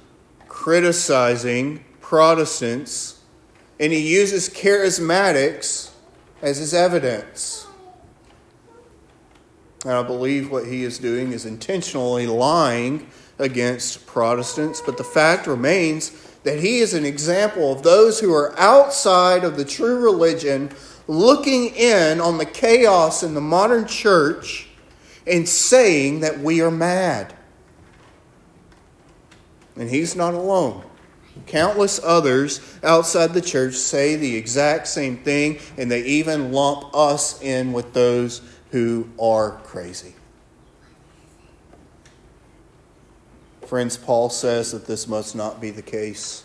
criticizing 0.49 1.85
Protestants 2.01 3.21
and 3.79 3.93
he 3.93 4.13
uses 4.15 4.49
charismatics 4.49 5.91
as 6.41 6.57
his 6.57 6.73
evidence. 6.73 7.67
And 9.83 9.93
I 9.93 10.03
believe 10.03 10.49
what 10.49 10.65
he 10.65 10.83
is 10.83 10.97
doing 10.97 11.33
is 11.33 11.45
intentionally 11.45 12.25
lying 12.25 13.07
against 13.37 14.05
Protestants, 14.05 14.81
but 14.81 14.97
the 14.97 15.03
fact 15.03 15.47
remains 15.47 16.11
that 16.43 16.59
he 16.59 16.79
is 16.79 16.93
an 16.93 17.05
example 17.05 17.71
of 17.71 17.83
those 17.83 18.19
who 18.19 18.33
are 18.33 18.57
outside 18.57 19.43
of 19.43 19.57
the 19.57 19.65
true 19.65 19.99
religion 19.99 20.69
looking 21.07 21.75
in 21.75 22.21
on 22.21 22.37
the 22.37 22.45
chaos 22.45 23.23
in 23.23 23.33
the 23.33 23.41
modern 23.41 23.85
church 23.85 24.67
and 25.27 25.47
saying 25.47 26.21
that 26.21 26.39
we 26.39 26.61
are 26.61 26.71
mad. 26.71 27.33
And 29.75 29.89
he's 29.89 30.15
not 30.15 30.33
alone. 30.33 30.83
Countless 31.47 31.99
others 32.03 32.61
outside 32.83 33.33
the 33.33 33.41
church 33.41 33.73
say 33.73 34.15
the 34.15 34.35
exact 34.35 34.87
same 34.87 35.17
thing, 35.17 35.59
and 35.77 35.89
they 35.89 36.03
even 36.03 36.51
lump 36.51 36.95
us 36.95 37.41
in 37.41 37.73
with 37.73 37.93
those 37.93 38.41
who 38.73 39.07
are 39.21 39.51
crazy. 39.63 40.15
Friends, 43.67 43.97
Paul 43.97 44.31
says 44.31 44.71
that 44.71 44.87
this 44.87 45.07
must 45.07 45.35
not 45.35 45.61
be 45.61 45.69
the 45.69 45.83
case. 45.83 46.43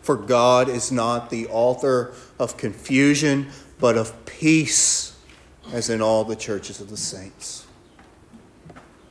For 0.00 0.16
God 0.16 0.70
is 0.70 0.90
not 0.90 1.28
the 1.28 1.46
author 1.48 2.14
of 2.38 2.56
confusion, 2.56 3.50
but 3.78 3.98
of 3.98 4.24
peace, 4.24 5.14
as 5.74 5.90
in 5.90 6.00
all 6.00 6.24
the 6.24 6.36
churches 6.36 6.80
of 6.80 6.88
the 6.88 6.96
saints. 6.96 7.66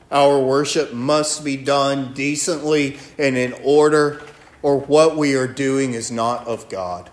Our 0.10 0.40
worship 0.40 0.92
must 0.92 1.46
be 1.46 1.58
done 1.58 2.16
decently 2.16 2.98
and 3.20 3.38
in 3.38 3.54
order 3.64 4.20
or 4.64 4.80
what 4.80 5.16
we 5.16 5.36
are 5.36 5.48
doing 5.48 5.94
is 5.94 6.10
not 6.10 6.48
of 6.48 6.70
God. 6.70 7.12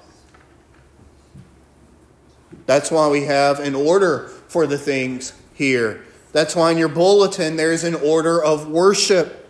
That's 2.64 2.90
why 2.90 3.08
we 3.08 3.26
have 3.26 3.60
an 3.60 3.74
order 3.74 4.32
for 4.48 4.66
the 4.66 4.78
things 4.78 5.32
here. 5.54 6.04
That's 6.32 6.54
why 6.54 6.72
in 6.72 6.78
your 6.78 6.88
bulletin 6.88 7.56
there 7.56 7.72
is 7.72 7.84
an 7.84 7.94
order 7.94 8.42
of 8.42 8.68
worship. 8.68 9.48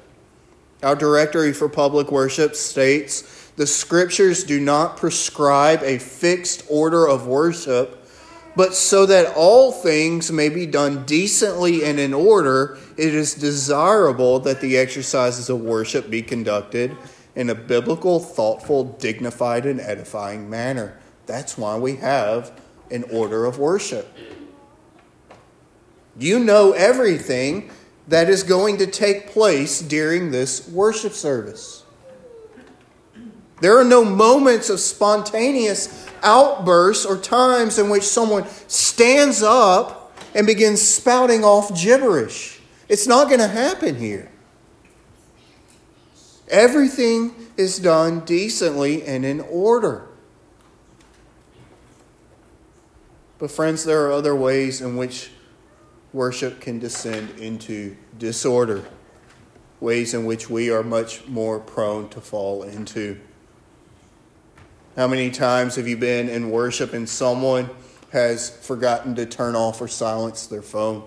Our 0.82 0.94
directory 0.94 1.52
for 1.52 1.68
public 1.68 2.12
worship 2.12 2.54
states 2.54 3.50
the 3.56 3.66
scriptures 3.66 4.44
do 4.44 4.60
not 4.60 4.96
prescribe 4.96 5.82
a 5.82 5.98
fixed 5.98 6.64
order 6.68 7.08
of 7.08 7.26
worship 7.26 8.06
but 8.56 8.74
so 8.74 9.04
that 9.04 9.34
all 9.36 9.70
things 9.70 10.32
may 10.32 10.48
be 10.48 10.64
done 10.66 11.04
decently 11.04 11.84
and 11.84 12.00
in 12.00 12.14
order, 12.14 12.78
it 12.96 13.14
is 13.14 13.34
desirable 13.34 14.40
that 14.40 14.62
the 14.62 14.78
exercises 14.78 15.50
of 15.50 15.60
worship 15.60 16.08
be 16.08 16.22
conducted 16.22 16.96
in 17.34 17.50
a 17.50 17.54
biblical, 17.54 18.18
thoughtful, 18.18 18.84
dignified, 18.84 19.66
and 19.66 19.78
edifying 19.78 20.48
manner. 20.48 20.98
That's 21.26 21.58
why 21.58 21.76
we 21.76 21.96
have 21.96 22.58
an 22.90 23.04
order 23.12 23.44
of 23.44 23.58
worship. 23.58 24.10
You 26.18 26.38
know 26.38 26.72
everything 26.72 27.70
that 28.08 28.28
is 28.28 28.42
going 28.42 28.78
to 28.78 28.86
take 28.86 29.28
place 29.28 29.80
during 29.80 30.30
this 30.30 30.68
worship 30.68 31.12
service. 31.12 31.84
There 33.60 33.78
are 33.78 33.84
no 33.84 34.04
moments 34.04 34.70
of 34.70 34.80
spontaneous 34.80 36.06
outbursts 36.22 37.06
or 37.06 37.16
times 37.16 37.78
in 37.78 37.88
which 37.88 38.02
someone 38.02 38.46
stands 38.68 39.42
up 39.42 40.14
and 40.34 40.46
begins 40.46 40.82
spouting 40.82 41.44
off 41.44 41.74
gibberish. 41.80 42.60
It's 42.88 43.06
not 43.06 43.28
going 43.28 43.40
to 43.40 43.48
happen 43.48 43.96
here. 43.96 44.30
Everything 46.48 47.34
is 47.56 47.78
done 47.78 48.20
decently 48.20 49.02
and 49.02 49.24
in 49.24 49.40
order. 49.40 50.06
But, 53.38 53.50
friends, 53.50 53.84
there 53.84 54.06
are 54.06 54.12
other 54.12 54.34
ways 54.34 54.80
in 54.80 54.96
which 54.96 55.30
worship 56.16 56.62
can 56.62 56.78
descend 56.78 57.28
into 57.38 57.94
disorder, 58.16 58.82
ways 59.80 60.14
in 60.14 60.24
which 60.24 60.48
we 60.48 60.70
are 60.70 60.82
much 60.82 61.28
more 61.28 61.60
prone 61.60 62.08
to 62.08 62.18
fall 62.22 62.62
into. 62.62 63.20
How 64.96 65.06
many 65.06 65.30
times 65.30 65.76
have 65.76 65.86
you 65.86 65.98
been 65.98 66.30
in 66.30 66.50
worship 66.50 66.94
and 66.94 67.06
someone 67.06 67.68
has 68.12 68.48
forgotten 68.48 69.14
to 69.16 69.26
turn 69.26 69.54
off 69.54 69.78
or 69.82 69.88
silence 69.88 70.46
their 70.46 70.62
phone? 70.62 71.04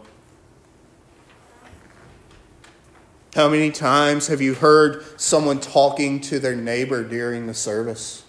How 3.33 3.49
many 3.49 3.71
times 3.71 4.27
have 4.27 4.41
you 4.41 4.53
heard 4.53 5.03
someone 5.19 5.59
talking 5.59 6.21
to 6.21 6.39
their 6.39 6.55
neighbor 6.55 7.03
during 7.03 7.47
the 7.47 7.55
service? 7.55 8.25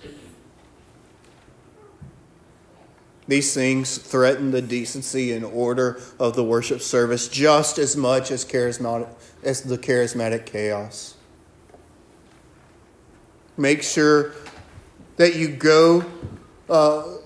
These 3.30 3.54
things 3.54 3.96
threaten 3.96 4.50
the 4.50 4.60
decency 4.60 5.30
and 5.30 5.44
order 5.44 6.00
of 6.18 6.34
the 6.34 6.42
worship 6.42 6.80
service 6.80 7.28
just 7.28 7.78
as 7.78 7.96
much 7.96 8.32
as, 8.32 8.44
charismatic, 8.44 9.08
as 9.44 9.62
the 9.62 9.78
charismatic 9.78 10.46
chaos. 10.46 11.14
Make 13.56 13.84
sure 13.84 14.32
that 15.14 15.36
you 15.36 15.46
go 15.46 16.04
uh, 16.68 17.18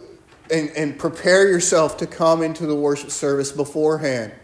and, 0.50 0.68
and 0.76 0.99
prepare 0.99 1.49
yourself 1.49 1.96
to 1.96 2.06
come 2.06 2.42
into 2.42 2.66
the 2.66 2.75
worship 2.75 3.11
service 3.11 3.50
beforehand. 3.50 4.34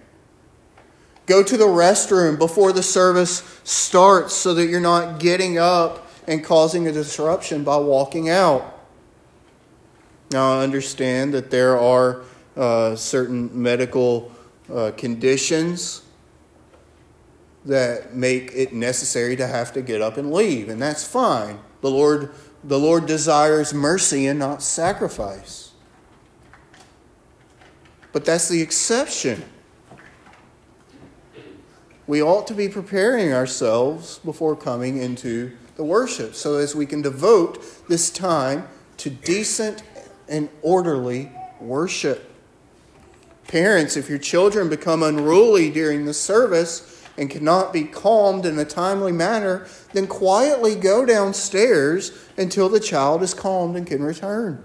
Go 1.27 1.43
to 1.43 1.59
the 1.59 1.67
restroom 1.67 2.39
before 2.39 2.73
the 2.73 2.83
service 2.83 3.61
starts 3.65 4.33
so 4.33 4.55
that 4.55 4.69
you're 4.69 4.81
not 4.81 5.21
getting 5.21 5.59
up 5.59 6.09
and 6.27 6.43
causing 6.43 6.89
a 6.89 6.93
disruption 6.93 7.65
by 7.65 7.77
walking 7.77 8.31
out. 8.31 8.80
Now, 10.31 10.59
I 10.59 10.63
understand 10.63 11.35
that 11.35 11.51
there 11.51 11.79
are 11.79 12.23
uh, 12.57 12.97
certain 12.97 13.51
medical 13.61 14.33
uh, 14.73 14.93
conditions 14.97 16.03
that 17.65 18.15
make 18.15 18.53
it 18.55 18.73
necessary 18.73 19.37
to 19.37 19.47
have 19.47 19.73
to 19.73 19.83
get 19.83 20.01
up 20.01 20.17
and 20.17 20.33
leave, 20.33 20.69
and 20.69 20.81
that's 20.81 21.05
fine. 21.05 21.59
The 21.81 21.91
Lord 21.91 22.33
the 22.63 22.79
Lord 22.79 23.07
desires 23.07 23.73
mercy 23.73 24.27
and 24.27 24.39
not 24.39 24.63
sacrifice. 24.63 25.73
But 28.13 28.25
that's 28.25 28.49
the 28.49 28.61
exception. 28.61 29.45
We 32.07 32.23
ought 32.23 32.47
to 32.49 32.55
be 32.55 32.69
preparing 32.69 33.33
ourselves 33.33 34.19
before 34.19 34.57
coming 34.57 34.99
into 34.99 35.57
the 35.77 35.85
worship 35.85 36.35
so 36.35 36.57
as 36.57 36.75
we 36.75 36.85
can 36.85 37.03
devote 37.03 37.89
this 37.89 38.11
time 38.11 38.69
to 38.99 39.09
decent 39.09 39.83
and 40.31 40.49
orderly 40.63 41.31
worship. 41.61 42.35
Parents, 43.49 43.97
if 43.97 44.09
your 44.09 44.19
children 44.19 44.71
become 44.71 45.03
unruly 45.03 45.71
during 45.71 46.07
the 46.07 46.15
service, 46.15 47.01
and 47.21 47.29
cannot 47.29 47.71
be 47.71 47.85
calmed 47.85 48.47
in 48.47 48.59
a 48.59 48.65
timely 48.65 49.13
manner, 49.13 49.67
then 49.93 50.07
quietly 50.07 50.75
go 50.75 51.05
downstairs 51.05 52.13
until 52.39 52.71
the 52.71 52.81
child 52.81 53.23
is 53.23 53.35
calmed 53.35 53.77
and 53.77 53.87
can 53.87 54.03
return. 54.03 54.65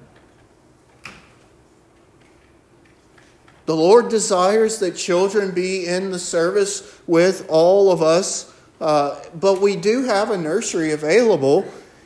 The 3.65 3.75
Lord 3.75 4.08
desires 4.08 4.80
that 4.80 4.95
children 4.95 5.51
be 5.51 5.86
in 5.86 6.12
the 6.12 6.19
service 6.19 6.97
with 7.08 7.45
all 7.49 7.91
of 7.91 8.01
us, 8.01 8.54
uh, 8.80 9.19
but 9.34 9.60
we 9.60 9.75
do 9.75 10.04
have 10.04 10.32
a 10.32 10.38
nursery 10.38 10.91
available 10.91 11.65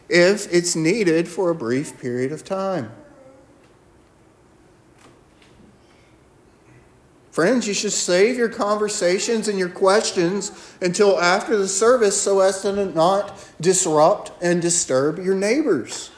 if 0.09 0.51
it's 0.51 0.75
needed 0.75 1.27
for 1.27 1.51
a 1.51 1.55
brief 1.55 1.99
period 2.01 2.31
of 2.31 2.43
time. 2.43 2.91
Friends, 7.31 7.67
you 7.67 7.75
should 7.75 7.91
save 7.91 8.37
your 8.37 8.49
conversations 8.49 9.47
and 9.47 9.59
your 9.59 9.69
questions 9.69 10.73
until 10.81 11.19
after 11.19 11.57
the 11.57 11.67
service 11.67 12.19
so 12.19 12.39
as 12.39 12.61
to 12.63 12.85
not 12.85 13.37
disrupt 13.61 14.31
and 14.41 14.61
disturb 14.61 15.19
your 15.19 15.35
neighbors. 15.35 16.09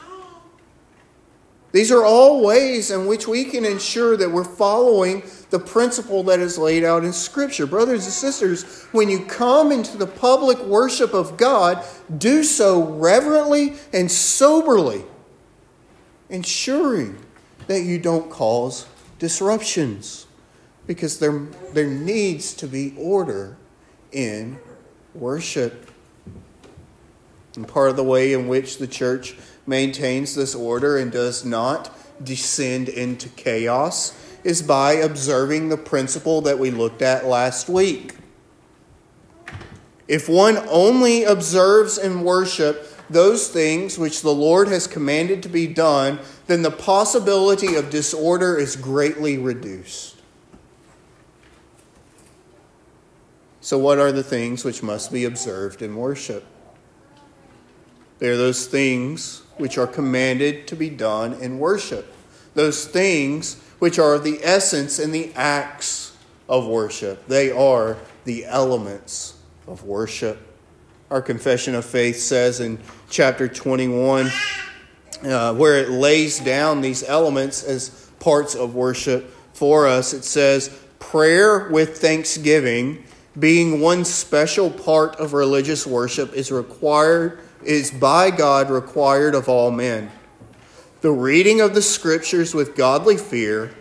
These 1.72 1.90
are 1.90 2.04
all 2.04 2.44
ways 2.44 2.90
in 2.90 3.06
which 3.06 3.26
we 3.26 3.44
can 3.44 3.64
ensure 3.64 4.16
that 4.18 4.30
we're 4.30 4.44
following 4.44 5.22
the 5.48 5.58
principle 5.58 6.22
that 6.24 6.38
is 6.38 6.58
laid 6.58 6.84
out 6.84 7.02
in 7.02 7.14
Scripture. 7.14 7.66
Brothers 7.66 8.04
and 8.04 8.12
sisters, 8.12 8.84
when 8.92 9.08
you 9.08 9.24
come 9.24 9.72
into 9.72 9.96
the 9.96 10.06
public 10.06 10.58
worship 10.60 11.14
of 11.14 11.38
God, 11.38 11.82
do 12.18 12.44
so 12.44 12.84
reverently 12.84 13.74
and 13.92 14.10
soberly, 14.10 15.04
ensuring 16.28 17.18
that 17.68 17.82
you 17.82 17.98
don't 17.98 18.30
cause 18.30 18.86
disruptions 19.18 20.26
because 20.86 21.18
there, 21.18 21.46
there 21.72 21.86
needs 21.86 22.54
to 22.54 22.66
be 22.66 22.94
order 22.96 23.56
in 24.10 24.58
worship. 25.14 25.90
And 27.54 27.68
part 27.68 27.90
of 27.90 27.96
the 27.96 28.04
way 28.04 28.32
in 28.32 28.48
which 28.48 28.78
the 28.78 28.86
church 28.86 29.36
maintains 29.66 30.34
this 30.34 30.54
order 30.54 30.96
and 30.96 31.12
does 31.12 31.44
not 31.44 31.96
descend 32.24 32.88
into 32.88 33.28
chaos 33.30 34.18
is 34.44 34.62
by 34.62 34.94
observing 34.94 35.68
the 35.68 35.76
principle 35.76 36.40
that 36.42 36.58
we 36.58 36.70
looked 36.70 37.02
at 37.02 37.26
last 37.26 37.68
week. 37.68 38.16
If 40.08 40.28
one 40.28 40.56
only 40.68 41.24
observes 41.24 41.96
in 41.96 42.22
worship 42.22 42.88
those 43.08 43.48
things 43.48 43.98
which 43.98 44.22
the 44.22 44.32
Lord 44.34 44.68
has 44.68 44.86
commanded 44.86 45.42
to 45.42 45.48
be 45.48 45.66
done, 45.66 46.18
then 46.46 46.62
the 46.62 46.70
possibility 46.70 47.76
of 47.76 47.90
disorder 47.90 48.56
is 48.56 48.74
greatly 48.74 49.38
reduced. 49.38 50.11
So, 53.72 53.78
what 53.78 53.98
are 53.98 54.12
the 54.12 54.22
things 54.22 54.66
which 54.66 54.82
must 54.82 55.10
be 55.10 55.24
observed 55.24 55.80
in 55.80 55.96
worship? 55.96 56.44
They 58.18 58.28
are 58.28 58.36
those 58.36 58.66
things 58.66 59.44
which 59.56 59.78
are 59.78 59.86
commanded 59.86 60.66
to 60.66 60.76
be 60.76 60.90
done 60.90 61.32
in 61.40 61.58
worship, 61.58 62.12
those 62.52 62.84
things 62.84 63.58
which 63.78 63.98
are 63.98 64.18
the 64.18 64.40
essence 64.42 64.98
and 64.98 65.14
the 65.14 65.32
acts 65.34 66.14
of 66.50 66.66
worship. 66.66 67.26
They 67.28 67.50
are 67.50 67.96
the 68.26 68.44
elements 68.44 69.38
of 69.66 69.84
worship. 69.84 70.38
Our 71.08 71.22
confession 71.22 71.74
of 71.74 71.86
faith 71.86 72.18
says 72.18 72.60
in 72.60 72.78
chapter 73.08 73.48
21, 73.48 74.30
uh, 75.24 75.54
where 75.54 75.78
it 75.78 75.88
lays 75.88 76.40
down 76.40 76.82
these 76.82 77.04
elements 77.04 77.64
as 77.64 78.10
parts 78.20 78.54
of 78.54 78.74
worship 78.74 79.34
for 79.54 79.88
us, 79.88 80.12
it 80.12 80.24
says, 80.24 80.78
Prayer 80.98 81.70
with 81.70 81.96
thanksgiving 81.96 83.04
being 83.38 83.80
one 83.80 84.04
special 84.04 84.70
part 84.70 85.16
of 85.16 85.32
religious 85.32 85.86
worship 85.86 86.34
is 86.34 86.52
required 86.52 87.40
is 87.64 87.90
by 87.90 88.30
God 88.30 88.70
required 88.70 89.34
of 89.34 89.48
all 89.48 89.70
men. 89.70 90.10
The 91.00 91.12
reading 91.12 91.60
of 91.60 91.74
the 91.74 91.82
scriptures 91.82 92.54
with 92.54 92.76
godly 92.76 93.16
fear, 93.16 93.74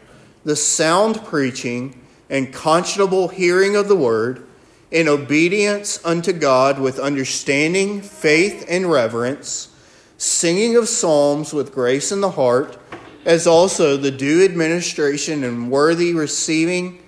the 0.43 0.55
sound 0.55 1.23
preaching 1.25 2.01
and 2.29 2.53
conscionable 2.53 3.31
hearing 3.31 3.75
of 3.75 3.87
the 3.87 3.95
word, 3.95 4.47
in 4.89 5.07
obedience 5.07 6.03
unto 6.03 6.33
God 6.33 6.79
with 6.79 6.99
understanding, 6.99 8.01
faith, 8.01 8.65
and 8.67 8.91
reverence, 8.91 9.69
singing 10.17 10.75
of 10.75 10.89
psalms 10.89 11.53
with 11.53 11.73
grace 11.73 12.11
in 12.11 12.21
the 12.21 12.31
heart, 12.31 12.77
as 13.25 13.47
also 13.47 13.95
the 13.95 14.11
due 14.11 14.43
administration 14.43 15.43
and 15.43 15.71
worthy 15.71 16.13
receiving 16.13 17.00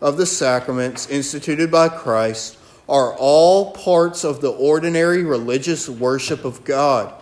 of 0.00 0.16
the 0.16 0.26
sacraments 0.26 1.08
instituted 1.08 1.70
by 1.70 1.88
Christ, 1.88 2.56
are 2.88 3.14
all 3.18 3.72
parts 3.72 4.24
of 4.24 4.40
the 4.40 4.50
ordinary 4.50 5.22
religious 5.22 5.88
worship 5.88 6.44
of 6.44 6.64
God, 6.64 7.12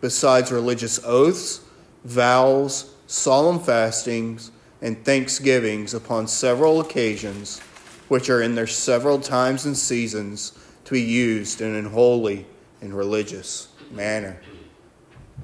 besides 0.00 0.52
religious 0.52 1.00
oaths, 1.04 1.60
vows, 2.04 2.92
solemn 3.06 3.60
fastings, 3.60 4.50
and 4.82 5.02
thanksgivings 5.04 5.94
upon 5.94 6.26
several 6.26 6.80
occasions, 6.80 7.60
which 8.08 8.28
are 8.28 8.42
in 8.42 8.54
their 8.54 8.66
several 8.66 9.18
times 9.18 9.64
and 9.64 9.76
seasons 9.76 10.52
to 10.84 10.92
be 10.92 11.00
used 11.00 11.60
in 11.60 11.74
an 11.74 11.86
holy 11.86 12.44
and 12.80 12.92
religious 12.92 13.68
manner. 13.90 14.36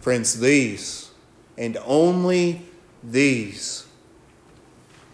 Friends, 0.01 0.41
these 0.41 1.11
and 1.57 1.77
only 1.85 2.63
these 3.03 3.87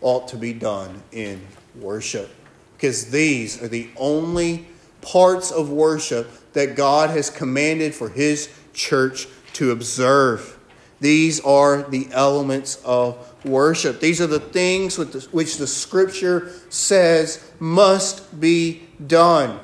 ought 0.04 0.28
to 0.28 0.36
be 0.36 0.52
done 0.52 1.02
in 1.12 1.40
worship 1.80 2.30
because 2.76 3.10
these 3.10 3.62
are 3.62 3.68
the 3.68 3.88
only 3.96 4.66
parts 5.00 5.50
of 5.50 5.70
worship 5.70 6.30
that 6.52 6.76
God 6.76 7.08
has 7.10 7.30
commanded 7.30 7.94
for 7.94 8.10
His 8.10 8.54
church 8.74 9.26
to 9.54 9.70
observe. 9.70 10.58
These 11.00 11.40
are 11.40 11.82
the 11.82 12.08
elements 12.12 12.76
of 12.84 13.34
worship. 13.44 14.00
These 14.00 14.20
are 14.20 14.26
the 14.26 14.38
things 14.38 14.98
which 14.98 15.56
the 15.56 15.66
Scripture 15.66 16.52
says 16.68 17.50
must 17.58 18.38
be 18.38 18.82
done. 19.06 19.60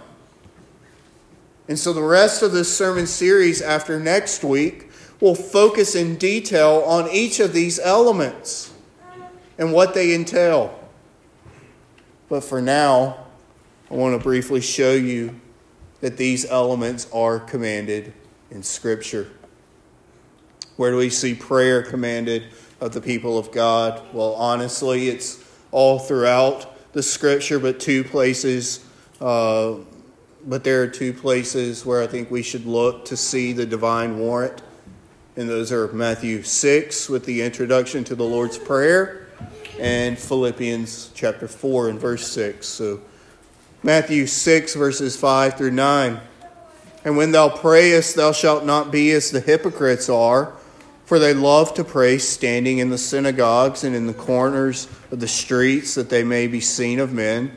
And 1.69 1.79
so 1.79 1.93
the 1.93 2.03
rest 2.03 2.43
of 2.43 2.53
this 2.53 2.75
sermon 2.75 3.07
series 3.07 3.61
after 3.61 4.01
next 4.01 4.43
week 4.43 4.91
will 5.21 5.35
focus 5.35 5.95
in 5.95 6.17
detail 6.17 6.83
on 6.87 7.11
each 7.11 7.39
of 7.39 7.53
these 7.53 7.79
elements 7.79 8.73
and 9.61 9.73
what 9.73 9.95
they 9.95 10.15
entail. 10.15 10.77
But 12.29 12.43
for 12.43 12.61
now, 12.61 13.27
I 13.91 13.95
want 13.95 14.19
to 14.19 14.23
briefly 14.23 14.61
show 14.61 14.93
you 14.95 15.39
that 16.01 16.17
these 16.17 16.47
elements 16.47 17.07
are 17.13 17.39
commanded 17.39 18.15
in 18.51 18.63
Scripture. 18.63 19.31
Where 20.77 20.91
do 20.91 20.97
we 20.97 21.11
see 21.11 21.35
prayer 21.35 21.83
commanded 21.83 22.45
of 22.81 22.93
the 22.93 23.03
people 23.03 23.39
of 23.39 23.53
God? 23.53 24.03
Well, 24.15 24.33
honestly, 24.35 25.09
it's 25.09 25.45
all 25.71 25.99
throughout 25.99 26.93
the 26.95 27.03
Scripture, 27.03 27.59
but 27.59 27.79
two 27.79 28.03
places. 28.03 28.85
Uh, 29.21 29.75
but 30.47 30.65
there 30.65 30.83
are 30.83 30.89
two 30.89 31.13
places 31.13 31.85
where 31.85 32.03
I 32.03 32.07
think 32.07 32.31
we 32.31 32.43
should 32.43 32.65
look 32.65 33.05
to 33.07 33.17
see 33.17 33.53
the 33.53 33.67
divine 33.67 34.19
warrant 34.19 34.63
and 35.37 35.49
those 35.49 35.73
are 35.73 35.89
Matthew 35.89 36.43
6 36.43 37.09
with 37.09 37.25
the 37.25 37.41
introduction 37.41 38.05
to 38.05 38.15
the 38.15 38.25
Lord's 38.25 38.59
Prayer 38.59 39.20
and 39.81 40.19
Philippians 40.19 41.11
chapter 41.15 41.49
4 41.49 41.89
and 41.89 41.99
verse 41.99 42.31
6. 42.31 42.67
So, 42.67 43.01
Matthew 43.83 44.27
6, 44.27 44.75
verses 44.75 45.17
5 45.17 45.57
through 45.57 45.71
9. 45.71 46.21
And 47.05 47.17
when 47.17 47.33
thou 47.33 47.49
prayest, 47.49 48.15
thou 48.15 48.33
shalt 48.33 48.67
not 48.67 48.93
be 48.93 49.11
as 49.13 49.31
the 49.31 49.41
hypocrites 49.41 50.11
are, 50.11 50.53
for 51.07 51.19
they 51.19 51.33
love 51.33 51.73
to 51.75 51.83
pray 51.83 52.19
standing 52.19 52.79
in 52.79 52.91
the 52.91 52.99
synagogues 52.99 53.83
and 53.83 53.97
in 53.97 54.07
the 54.07 54.13
corners 54.15 54.87
of 55.11 55.19
the 55.19 55.27
streets, 55.27 55.95
that 55.95 56.11
they 56.11 56.23
may 56.23 56.47
be 56.47 56.61
seen 56.61 57.01
of 57.01 57.13
men. 57.13 57.57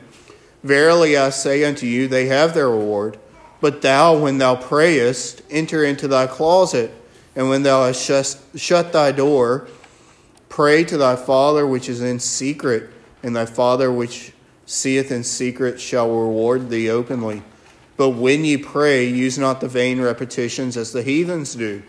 Verily 0.62 1.16
I 1.16 1.28
say 1.28 1.62
unto 1.62 1.86
you, 1.86 2.08
they 2.08 2.26
have 2.26 2.54
their 2.54 2.70
reward. 2.70 3.18
But 3.60 3.82
thou, 3.82 4.16
when 4.16 4.38
thou 4.38 4.56
prayest, 4.56 5.42
enter 5.50 5.84
into 5.84 6.08
thy 6.08 6.26
closet 6.26 6.90
and 7.36 7.48
when 7.48 7.62
thou 7.62 7.86
hast 7.86 8.02
shut, 8.02 8.38
shut 8.54 8.92
thy 8.92 9.12
door, 9.12 9.68
pray 10.54 10.84
to 10.84 10.96
thy 10.96 11.16
Father 11.16 11.66
which 11.66 11.88
is 11.88 12.00
in 12.00 12.20
secret, 12.20 12.88
and 13.24 13.34
thy 13.34 13.44
Father 13.44 13.90
which 13.90 14.32
seeth 14.66 15.10
in 15.10 15.24
secret 15.24 15.80
shall 15.80 16.08
reward 16.08 16.70
thee 16.70 16.88
openly. 16.88 17.42
But 17.96 18.10
when 18.10 18.44
ye 18.44 18.56
pray, 18.56 19.04
use 19.04 19.36
not 19.36 19.60
the 19.60 19.66
vain 19.66 20.00
repetitions 20.00 20.76
as 20.76 20.92
the 20.92 21.02
heathens 21.02 21.56
do, 21.56 21.82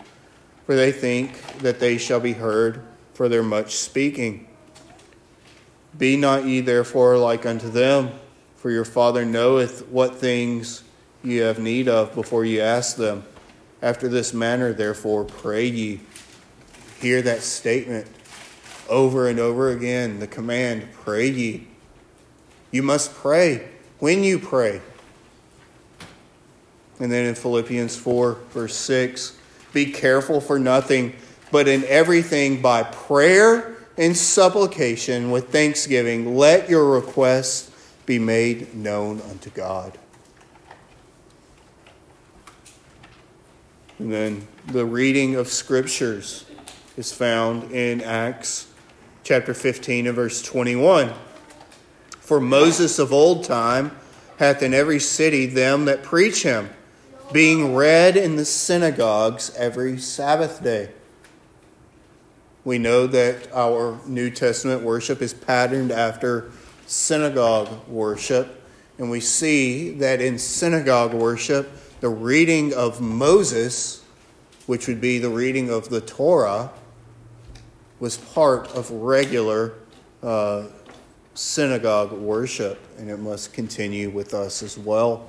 for 0.64 0.74
they 0.74 0.90
think 0.90 1.58
that 1.58 1.78
they 1.78 1.96
shall 1.96 2.18
be 2.18 2.32
heard 2.32 2.82
for 3.14 3.28
their 3.28 3.44
much 3.44 3.76
speaking. 3.76 4.48
Be 5.96 6.16
not 6.16 6.44
ye 6.44 6.60
therefore 6.60 7.18
like 7.18 7.46
unto 7.46 7.70
them, 7.70 8.10
for 8.56 8.72
your 8.72 8.84
Father 8.84 9.24
knoweth 9.24 9.86
what 9.90 10.16
things 10.16 10.82
ye 11.22 11.36
have 11.36 11.60
need 11.60 11.86
of 11.86 12.16
before 12.16 12.44
ye 12.44 12.60
ask 12.60 12.96
them. 12.96 13.22
After 13.80 14.08
this 14.08 14.34
manner, 14.34 14.72
therefore, 14.72 15.22
pray 15.22 15.66
ye. 15.66 16.00
Hear 16.98 17.22
that 17.22 17.42
statement 17.42 18.08
over 18.88 19.28
and 19.28 19.38
over 19.38 19.70
again 19.70 20.20
the 20.20 20.26
command, 20.26 20.88
pray 20.92 21.28
ye. 21.28 21.66
You 22.70 22.82
must 22.82 23.14
pray 23.14 23.68
when 23.98 24.22
you 24.22 24.38
pray. 24.38 24.80
And 26.98 27.12
then 27.12 27.26
in 27.26 27.34
Philippians 27.34 27.96
4, 27.96 28.34
verse 28.50 28.74
6, 28.76 29.38
be 29.72 29.92
careful 29.92 30.40
for 30.40 30.58
nothing, 30.58 31.14
but 31.52 31.68
in 31.68 31.84
everything 31.84 32.62
by 32.62 32.82
prayer 32.82 33.76
and 33.98 34.16
supplication 34.16 35.30
with 35.30 35.50
thanksgiving, 35.50 36.36
let 36.36 36.70
your 36.70 36.90
requests 36.90 37.70
be 38.06 38.18
made 38.18 38.74
known 38.74 39.20
unto 39.22 39.50
God. 39.50 39.98
And 43.98 44.12
then 44.12 44.48
the 44.66 44.84
reading 44.84 45.36
of 45.36 45.48
scriptures 45.48 46.44
is 46.96 47.12
found 47.12 47.72
in 47.72 48.02
Acts 48.02 48.65
chapter 49.26 49.52
15 49.52 50.06
and 50.06 50.14
verse 50.14 50.40
21. 50.40 51.12
For 52.20 52.38
Moses 52.38 53.00
of 53.00 53.12
old 53.12 53.42
time 53.42 53.90
hath 54.36 54.62
in 54.62 54.72
every 54.72 55.00
city 55.00 55.46
them 55.46 55.86
that 55.86 56.04
preach 56.04 56.44
him, 56.44 56.70
being 57.32 57.74
read 57.74 58.16
in 58.16 58.36
the 58.36 58.44
synagogues 58.44 59.52
every 59.56 59.98
Sabbath 59.98 60.62
day. 60.62 60.90
We 62.64 62.78
know 62.78 63.08
that 63.08 63.52
our 63.52 63.98
New 64.06 64.30
Testament 64.30 64.82
worship 64.82 65.20
is 65.20 65.34
patterned 65.34 65.90
after 65.90 66.52
synagogue 66.86 67.88
worship, 67.88 68.62
and 68.96 69.10
we 69.10 69.18
see 69.18 69.90
that 69.94 70.20
in 70.20 70.38
synagogue 70.38 71.12
worship, 71.12 71.68
the 71.98 72.10
reading 72.10 72.72
of 72.72 73.00
Moses, 73.00 74.04
which 74.66 74.86
would 74.86 75.00
be 75.00 75.18
the 75.18 75.30
reading 75.30 75.68
of 75.68 75.88
the 75.88 76.00
Torah, 76.00 76.70
was 77.98 78.16
part 78.16 78.68
of 78.74 78.90
regular 78.90 79.74
uh, 80.22 80.64
synagogue 81.34 82.12
worship, 82.12 82.78
and 82.98 83.10
it 83.10 83.18
must 83.18 83.52
continue 83.52 84.10
with 84.10 84.34
us 84.34 84.62
as 84.62 84.78
well. 84.78 85.28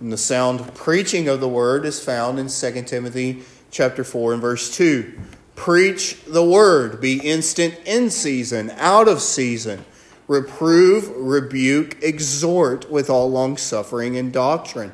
And 0.00 0.12
the 0.12 0.18
sound 0.18 0.74
preaching 0.74 1.28
of 1.28 1.40
the 1.40 1.48
word 1.48 1.84
is 1.84 2.02
found 2.02 2.38
in 2.38 2.48
2 2.48 2.82
Timothy 2.82 3.42
chapter 3.70 4.02
4 4.04 4.32
and 4.34 4.42
verse 4.42 4.74
2. 4.74 5.18
Preach 5.54 6.24
the 6.24 6.44
word, 6.44 7.00
be 7.00 7.18
instant 7.18 7.78
in 7.84 8.10
season, 8.10 8.70
out 8.78 9.08
of 9.08 9.20
season 9.20 9.84
reprove, 10.30 11.10
rebuke, 11.16 12.00
exhort 12.04 12.88
with 12.88 13.10
all 13.10 13.28
longsuffering 13.28 14.16
and 14.16 14.32
doctrine. 14.32 14.92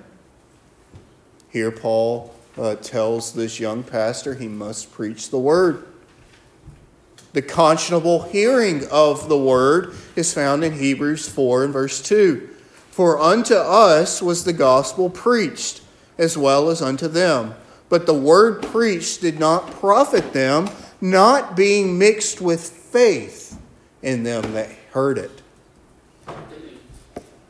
Here, 1.51 1.71
Paul 1.71 2.35
uh, 2.59 2.77
tells 2.77 3.33
this 3.33 3.61
young 3.61 3.83
pastor 3.83 4.35
he 4.35 4.49
must 4.49 4.93
preach 4.93 5.31
the 5.31 5.39
word. 5.39 5.87
The 7.33 7.43
conscionable 7.43 8.29
hearing 8.31 8.87
of 8.91 9.29
the 9.29 9.39
word 9.39 9.95
is 10.15 10.33
found 10.33 10.65
in 10.65 10.73
Hebrews 10.73 11.29
4 11.29 11.65
and 11.65 11.73
verse 11.73 12.01
2. 12.03 12.49
For 12.91 13.21
unto 13.21 13.55
us 13.55 14.23
was 14.23 14.45
the 14.45 14.55
gospel 14.55 15.11
preached, 15.11 15.83
as 16.17 16.39
well 16.39 16.71
as 16.71 16.81
unto 16.81 17.09
them. 17.09 17.55
But 17.91 18.07
the 18.07 18.15
word 18.15 18.63
preached 18.63 19.21
did 19.21 19.39
not 19.39 19.71
profit 19.71 20.33
them, 20.33 20.71
not 21.01 21.55
being 21.55 21.99
mixed 21.99 22.41
with 22.41 22.67
faith 22.67 23.61
in 24.03 24.23
them 24.23 24.55
that 24.55 24.71
heard 24.93 25.19
it. 25.19 25.43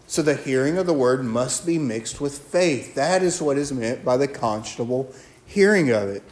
So 0.07 0.23
the 0.23 0.35
hearing 0.35 0.79
of 0.79 0.87
the 0.87 0.93
word 0.93 1.25
must 1.25 1.67
be 1.67 1.79
mixed 1.79 2.21
with 2.21 2.39
faith. 2.39 2.95
That 2.95 3.23
is 3.23 3.43
what 3.43 3.59
is 3.59 3.73
meant 3.73 4.05
by 4.05 4.17
the 4.17 4.29
conscionable 4.29 5.15
hearing 5.45 5.91
of 5.91 6.09
it. 6.09 6.23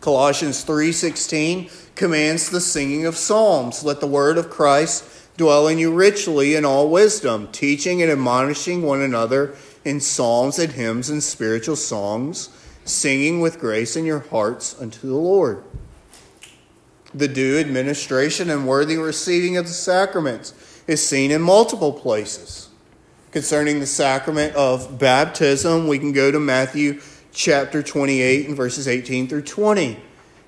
Colossians 0.00 0.62
3:16 0.64 1.70
commands 1.94 2.50
the 2.50 2.60
singing 2.60 3.06
of 3.06 3.16
psalms. 3.16 3.84
Let 3.84 4.00
the 4.00 4.06
word 4.06 4.36
of 4.36 4.50
Christ 4.50 5.04
dwell 5.36 5.68
in 5.68 5.78
you 5.78 5.92
richly 5.92 6.54
in 6.54 6.64
all 6.64 6.88
wisdom, 6.88 7.48
teaching 7.52 8.02
and 8.02 8.10
admonishing 8.10 8.82
one 8.82 9.00
another 9.00 9.54
in 9.84 10.00
psalms 10.00 10.58
and 10.58 10.72
hymns 10.72 11.08
and 11.08 11.22
spiritual 11.22 11.76
songs, 11.76 12.48
singing 12.84 13.40
with 13.40 13.60
grace 13.60 13.96
in 13.96 14.04
your 14.04 14.24
hearts 14.30 14.74
unto 14.80 15.08
the 15.08 15.14
Lord 15.14 15.62
the 17.14 17.28
due 17.28 17.58
administration 17.58 18.50
and 18.50 18.66
worthy 18.66 18.96
receiving 18.96 19.56
of 19.56 19.66
the 19.66 19.72
sacraments 19.72 20.52
is 20.86 21.06
seen 21.06 21.30
in 21.30 21.40
multiple 21.40 21.92
places. 21.92 22.63
Concerning 23.34 23.80
the 23.80 23.86
sacrament 23.86 24.54
of 24.54 24.96
baptism, 24.96 25.88
we 25.88 25.98
can 25.98 26.12
go 26.12 26.30
to 26.30 26.38
Matthew 26.38 27.00
chapter 27.32 27.82
28 27.82 28.46
and 28.46 28.56
verses 28.56 28.86
18 28.86 29.26
through 29.26 29.42
20. 29.42 29.98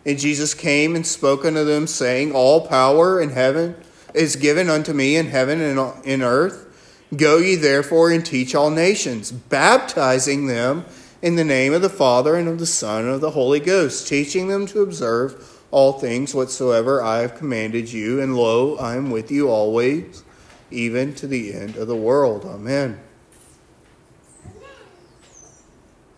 And 0.05 0.17
Jesus 0.17 0.55
came 0.55 0.95
and 0.95 1.05
spoke 1.05 1.45
unto 1.45 1.65
them, 1.65 1.89
saying, 1.89 2.31
All 2.31 2.69
power 2.69 3.21
in 3.21 3.31
heaven 3.31 3.75
is 4.15 4.37
given 4.37 4.71
unto 4.71 4.93
me 4.93 5.17
in 5.17 5.27
heaven 5.27 5.61
and 5.61 6.07
in 6.07 6.23
earth. 6.23 7.03
Go 7.17 7.39
ye 7.39 7.57
therefore 7.57 8.13
and 8.13 8.25
teach 8.25 8.55
all 8.55 8.71
nations, 8.71 9.33
baptizing 9.33 10.47
them 10.47 10.85
in 11.21 11.35
the 11.35 11.43
name 11.43 11.75
of 11.75 11.83
the 11.83 11.89
Father 11.89 12.37
and 12.37 12.47
of 12.47 12.61
the 12.61 12.67
Son 12.67 13.07
and 13.07 13.15
of 13.15 13.21
the 13.21 13.33
Holy 13.33 13.59
Ghost, 13.59 14.07
teaching 14.07 14.47
them 14.47 14.65
to 14.67 14.83
observe 14.83 15.61
all 15.73 15.95
things 15.95 16.37
whatsoever 16.37 17.03
I 17.03 17.23
have 17.23 17.35
commanded 17.35 17.93
you. 17.93 18.21
And 18.21 18.37
lo, 18.37 18.77
I 18.77 18.95
am 18.95 19.11
with 19.11 19.33
you 19.33 19.49
always, 19.49 20.23
even 20.71 21.15
to 21.15 21.27
the 21.27 21.53
end 21.53 21.77
of 21.77 21.89
the 21.89 21.97
world. 21.97 22.45
Amen. 22.45 23.01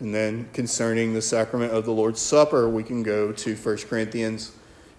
And 0.01 0.15
then 0.15 0.49
concerning 0.53 1.15
the 1.15 1.23
sacrament 1.23 1.73
of 1.73 1.85
the 1.85 1.91
Lord's 1.91 2.21
Supper, 2.21 2.69
we 2.69 2.85
can 2.85 3.03
go 3.03 3.33
to 3.33 3.57
1 3.57 3.77
Corinthians 3.89 4.53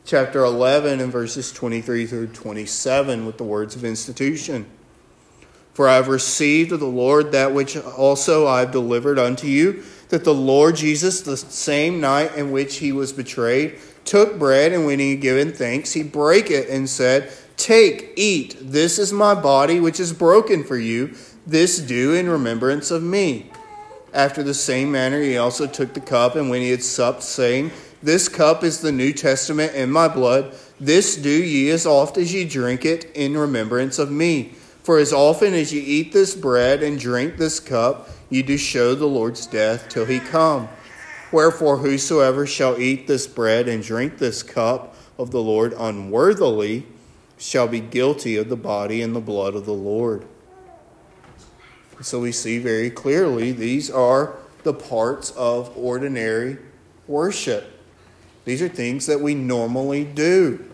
chapter 0.05 0.43
11 0.43 0.99
and 0.99 1.11
verses 1.11 1.51
23 1.51 2.05
through 2.05 2.27
27 2.27 3.25
with 3.25 3.37
the 3.37 3.43
words 3.43 3.75
of 3.75 3.85
institution. 3.85 4.65
For 5.73 5.87
I 5.87 5.95
have 5.95 6.09
received 6.09 6.73
of 6.73 6.81
the 6.81 6.87
Lord 6.87 7.31
that 7.31 7.53
which 7.53 7.77
also 7.77 8.47
I 8.47 8.59
have 8.61 8.71
delivered 8.71 9.17
unto 9.17 9.47
you, 9.47 9.83
that 10.09 10.25
the 10.25 10.33
Lord 10.33 10.75
Jesus, 10.75 11.21
the 11.21 11.37
same 11.37 12.01
night 12.01 12.35
in 12.35 12.51
which 12.51 12.77
he 12.77 12.91
was 12.91 13.13
betrayed, 13.13 13.77
took 14.03 14.37
bread, 14.37 14.73
and 14.73 14.85
when 14.85 14.99
he 14.99 15.11
had 15.11 15.21
given 15.21 15.53
thanks, 15.53 15.93
he 15.93 16.03
brake 16.03 16.51
it 16.51 16.67
and 16.69 16.89
said, 16.89 17.31
Take, 17.59 18.13
eat, 18.15 18.55
this 18.61 18.97
is 18.97 19.11
my 19.11 19.35
body 19.35 19.81
which 19.81 19.99
is 19.99 20.13
broken 20.13 20.63
for 20.63 20.77
you. 20.77 21.13
This 21.45 21.77
do 21.79 22.13
in 22.13 22.29
remembrance 22.29 22.89
of 22.89 23.03
me. 23.03 23.51
After 24.13 24.41
the 24.41 24.53
same 24.53 24.93
manner, 24.93 25.21
he 25.21 25.37
also 25.37 25.67
took 25.67 25.93
the 25.93 25.99
cup, 25.99 26.37
and 26.37 26.49
when 26.49 26.61
he 26.61 26.69
had 26.69 26.81
supped, 26.81 27.21
saying, 27.21 27.71
This 28.01 28.29
cup 28.29 28.63
is 28.63 28.79
the 28.79 28.93
New 28.93 29.11
Testament 29.11 29.75
in 29.75 29.91
my 29.91 30.07
blood. 30.07 30.55
This 30.79 31.17
do 31.17 31.29
ye 31.29 31.69
as 31.69 31.85
oft 31.85 32.17
as 32.17 32.33
ye 32.33 32.45
drink 32.45 32.85
it 32.85 33.11
in 33.13 33.37
remembrance 33.37 33.99
of 33.99 34.09
me. 34.09 34.53
For 34.83 34.97
as 34.97 35.11
often 35.11 35.53
as 35.53 35.73
ye 35.73 35.81
eat 35.81 36.13
this 36.13 36.35
bread 36.35 36.81
and 36.81 36.97
drink 36.97 37.35
this 37.35 37.59
cup, 37.59 38.09
ye 38.29 38.41
do 38.41 38.57
show 38.57 38.95
the 38.95 39.05
Lord's 39.05 39.45
death 39.45 39.89
till 39.89 40.05
he 40.05 40.21
come. 40.21 40.69
Wherefore, 41.33 41.79
whosoever 41.79 42.47
shall 42.47 42.79
eat 42.79 43.05
this 43.05 43.27
bread 43.27 43.67
and 43.67 43.83
drink 43.83 44.17
this 44.17 44.43
cup 44.43 44.95
of 45.17 45.31
the 45.31 45.43
Lord 45.43 45.73
unworthily 45.77 46.85
shall 47.39 47.67
be 47.67 47.79
guilty 47.79 48.35
of 48.35 48.49
the 48.49 48.55
body 48.55 49.01
and 49.01 49.15
the 49.15 49.21
blood 49.21 49.55
of 49.55 49.65
the 49.65 49.73
Lord. 49.73 50.25
So 52.01 52.19
we 52.19 52.31
see 52.31 52.59
very 52.59 52.89
clearly 52.91 53.51
these 53.51 53.89
are 53.89 54.35
the 54.63 54.73
parts 54.73 55.31
of 55.31 55.75
ordinary 55.75 56.57
worship. 57.07 57.71
These 58.45 58.61
are 58.61 58.69
things 58.69 59.05
that 59.05 59.21
we 59.21 59.35
normally 59.35 60.03
do. 60.03 60.65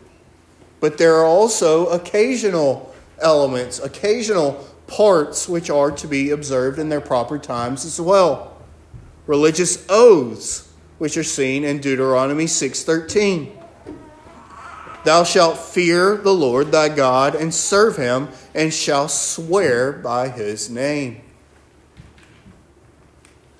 But 0.80 0.98
there 0.98 1.16
are 1.16 1.26
also 1.26 1.88
occasional 1.88 2.94
elements, 3.20 3.80
occasional 3.80 4.68
parts 4.88 5.48
which 5.48 5.70
are 5.70 5.92
to 5.92 6.08
be 6.08 6.32
observed 6.32 6.80
in 6.80 6.90
their 6.90 7.02
proper 7.02 7.38
times 7.38 7.86
as 7.86 8.00
well. 8.02 8.58
Religious 9.26 9.86
oaths, 9.90 10.72
which 10.98 11.18
are 11.18 11.24
seen 11.24 11.64
in 11.64 11.80
Deuteronomy 11.80 12.46
6:13. 12.46 13.55
Thou 15.06 15.24
shalt 15.24 15.60
fear 15.60 16.18
the 16.18 16.34
Lord 16.34 16.72
thy 16.72 16.90
God 16.90 17.36
and 17.36 17.54
serve 17.54 17.96
him, 17.96 18.30
and 18.54 18.74
shall 18.74 19.08
swear 19.08 19.92
by 19.92 20.30
his 20.30 20.70
name. 20.70 21.22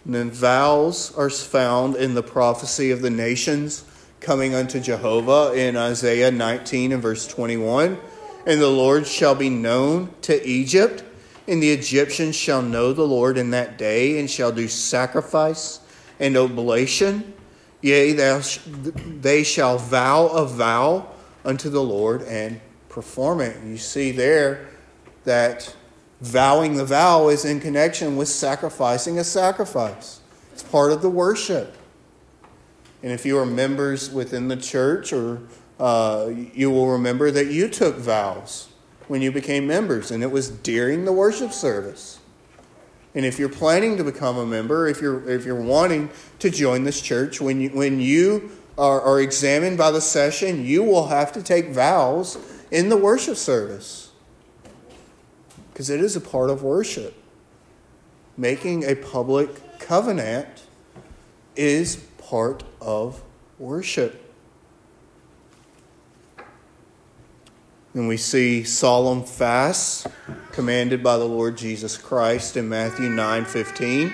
And 0.06 0.16
then 0.16 0.32
vows 0.32 1.16
are 1.16 1.30
found 1.30 1.96
in 1.96 2.16
the 2.16 2.24
prophecy 2.24 2.92
of 2.92 3.02
the 3.02 3.10
nations 3.10 3.86
coming 4.20 4.56
unto 4.56 4.80
Jehovah 4.80 5.54
in 5.54 5.78
Isaiah 5.78 6.32
19 6.32 6.92
and 6.92 7.02
verse 7.02 7.28
21. 7.28 7.98
And 8.48 8.62
the 8.62 8.70
Lord 8.70 9.06
shall 9.06 9.36
be 9.36 9.50
known 9.50 10.14
to 10.24 10.44
Egypt, 10.48 11.04
and 11.48 11.62
the 11.62 11.72
Egyptians 11.72 12.36
shall 12.36 12.64
know 12.64 12.92
the 12.92 13.08
Lord 13.08 13.38
in 13.38 13.52
that 13.52 13.78
day, 13.78 14.20
and 14.20 14.30
shall 14.30 14.52
do 14.52 14.68
sacrifice 14.68 15.80
and 16.20 16.36
oblation. 16.38 17.34
Yea, 17.82 18.14
they 19.22 19.44
shall 19.44 19.78
vow 19.78 20.28
a 20.28 20.46
vow 20.46 21.12
unto 21.46 21.70
the 21.70 21.82
Lord 21.82 22.24
and 22.24 22.60
perform 22.90 23.42
it. 23.42 23.64
You 23.64 23.78
see 23.78 24.12
there 24.12 24.68
that 25.24 25.76
vowing 26.22 26.76
the 26.76 26.86
vow 26.86 27.30
is 27.30 27.46
in 27.46 27.60
connection 27.60 28.18
with 28.18 28.28
sacrificing 28.28 29.20
a 29.20 29.24
sacrifice. 29.24 30.22
It's 30.54 30.64
part 30.64 30.92
of 30.92 31.02
the 31.02 31.10
worship. 31.10 31.76
And 33.04 33.12
if 33.12 33.26
you 33.26 33.38
are 33.38 33.46
members 33.46 34.10
within 34.10 34.48
the 34.48 34.56
church, 34.56 35.14
or 35.14 35.42
uh, 35.80 36.32
you 36.54 36.72
will 36.72 36.90
remember 36.90 37.30
that 37.32 37.48
you 37.48 37.68
took 37.68 37.98
vows 37.98 38.70
when 39.08 39.22
you 39.22 39.32
became 39.32 39.68
members, 39.68 40.10
and 40.10 40.24
it 40.24 40.32
was 40.32 40.50
during 40.50 41.06
the 41.06 41.14
worship 41.14 41.52
service. 41.52 42.20
And 43.14 43.26
if 43.26 43.38
you're 43.38 43.50
planning 43.50 43.98
to 43.98 44.04
become 44.04 44.38
a 44.38 44.46
member, 44.46 44.88
if 44.88 45.02
you're 45.02 45.30
if 45.30 45.46
you're 45.46 45.62
wanting 45.62 46.10
to 46.40 46.50
join 46.50 46.84
this 46.84 47.02
church, 47.02 47.40
when 47.40 47.62
you 47.62 47.70
when 47.70 48.00
you 48.00 48.52
are, 48.78 49.02
are 49.02 49.22
examined 49.22 49.78
by 49.78 49.92
the 49.92 50.02
session, 50.02 50.66
you 50.66 50.84
will 50.84 51.08
have 51.08 51.32
to 51.34 51.44
take 51.44 51.70
vows 51.70 52.38
in 52.72 52.90
the 52.90 52.98
worship 52.98 53.38
service. 53.38 54.12
Because 55.72 55.90
it 55.90 56.00
is 56.00 56.16
a 56.16 56.22
part 56.22 56.50
of 56.50 56.64
worship. 56.64 57.14
Making 58.38 58.84
a 58.84 58.96
public 58.96 59.80
covenant 59.80 60.48
is 61.56 61.98
part 62.18 62.64
of 62.82 63.22
worship. 63.60 64.22
And 67.94 68.10
we 68.10 68.18
see 68.18 68.66
solemn 68.66 69.24
fasts 69.24 70.06
commanded 70.52 71.02
by 71.02 71.18
the 71.18 71.26
Lord 71.26 71.58
Jesus 71.58 71.98
Christ 71.98 72.58
in 72.58 72.68
Matthew 72.68 73.10
9 73.10 73.46
15. 73.46 74.12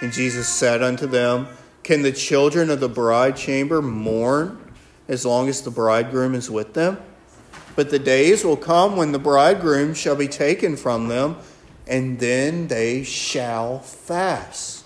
And 0.00 0.12
Jesus 0.12 0.48
said 0.48 0.82
unto 0.82 1.06
them, 1.06 1.46
can 1.86 2.02
the 2.02 2.10
children 2.10 2.68
of 2.68 2.80
the 2.80 2.88
bride 2.88 3.36
chamber 3.36 3.80
mourn 3.80 4.74
as 5.06 5.24
long 5.24 5.48
as 5.48 5.62
the 5.62 5.70
bridegroom 5.70 6.34
is 6.34 6.50
with 6.50 6.74
them? 6.74 6.98
But 7.76 7.90
the 7.90 7.98
days 8.00 8.44
will 8.44 8.56
come 8.56 8.96
when 8.96 9.12
the 9.12 9.20
bridegroom 9.20 9.94
shall 9.94 10.16
be 10.16 10.26
taken 10.26 10.76
from 10.76 11.06
them, 11.06 11.36
and 11.86 12.18
then 12.18 12.66
they 12.66 13.04
shall 13.04 13.78
fast. 13.78 14.84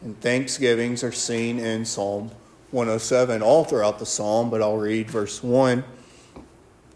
And 0.00 0.18
thanksgivings 0.20 1.02
are 1.02 1.10
seen 1.10 1.58
in 1.58 1.84
Psalm 1.84 2.30
107, 2.70 3.42
all 3.42 3.64
throughout 3.64 3.98
the 3.98 4.06
psalm, 4.06 4.48
but 4.48 4.62
I'll 4.62 4.78
read 4.78 5.10
verse 5.10 5.42
1. 5.42 5.82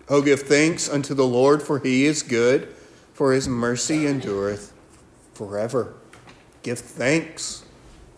Oh, 0.09 0.23
give 0.23 0.43
thanks 0.43 0.89
unto 0.89 1.15
the 1.15 1.27
Lord, 1.27 1.65
for 1.65 1.81
he 1.81 2.05
is 2.05 2.23
good, 2.23 2.73
for 3.13 3.33
his 3.33 3.49
mercy 3.49 4.07
endureth 4.07 4.73
forever 5.33 5.95
give 6.65 6.81
thanks 6.81 7.63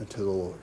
unto 0.00 0.24
the 0.24 0.30
Lord. 0.30 0.58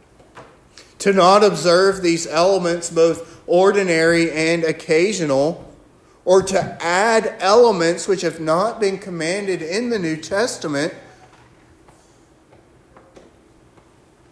To 1.00 1.14
not 1.14 1.44
observe 1.44 2.02
these 2.02 2.26
elements, 2.26 2.90
both 2.90 3.44
ordinary 3.46 4.32
and 4.32 4.64
occasional, 4.64 5.70
or 6.26 6.42
to 6.42 6.78
add 6.82 7.36
elements 7.40 8.08
which 8.08 8.22
have 8.22 8.40
not 8.40 8.80
been 8.80 8.98
commanded 8.98 9.62
in 9.62 9.90
the 9.90 10.00
New 10.00 10.16
Testament, 10.16 10.94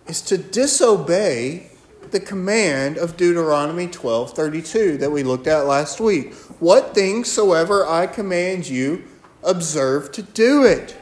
is 0.08 0.22
to 0.22 0.38
disobey 0.38 1.68
the 2.12 2.22
command 2.22 2.98
of 2.98 3.18
Deuteronomy 3.18 3.88
12:32 3.88 4.98
that 4.98 5.12
we 5.12 5.24
looked 5.24 5.48
at 5.48 5.66
last 5.66 6.00
week. 6.00 6.34
What 6.60 6.94
things 6.94 7.30
soever 7.30 7.86
I 7.86 8.08
command 8.08 8.70
you, 8.70 9.04
observe 9.44 10.12
to 10.14 10.22
do 10.22 10.64
it. 10.64 10.96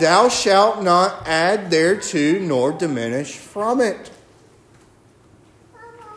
Thou 0.00 0.28
shalt 0.28 0.82
not 0.82 1.26
add 1.26 1.70
thereto 1.70 2.40
nor 2.40 2.72
diminish 2.72 3.36
from 3.36 3.80
it. 3.80 4.10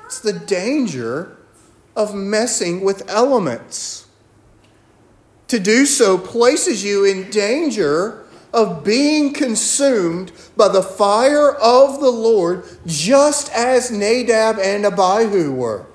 It's 0.06 0.20
the 0.20 0.34
danger 0.34 1.38
of 1.96 2.16
messing 2.16 2.82
with 2.82 3.10
elements. 3.10 4.08
To 5.50 5.60
do 5.60 5.86
so 5.86 6.18
places 6.18 6.84
you 6.84 7.06
in 7.06 7.30
danger 7.30 8.26
of 8.54 8.84
being 8.84 9.34
consumed 9.34 10.32
by 10.56 10.70
the 10.70 10.82
fire 10.82 11.52
of 11.52 12.00
the 12.00 12.10
Lord, 12.10 12.64
just 12.86 13.52
as 13.52 13.92
Nadab 13.92 14.58
and 14.60 14.86
Abihu 14.86 15.52
were. 15.52 15.86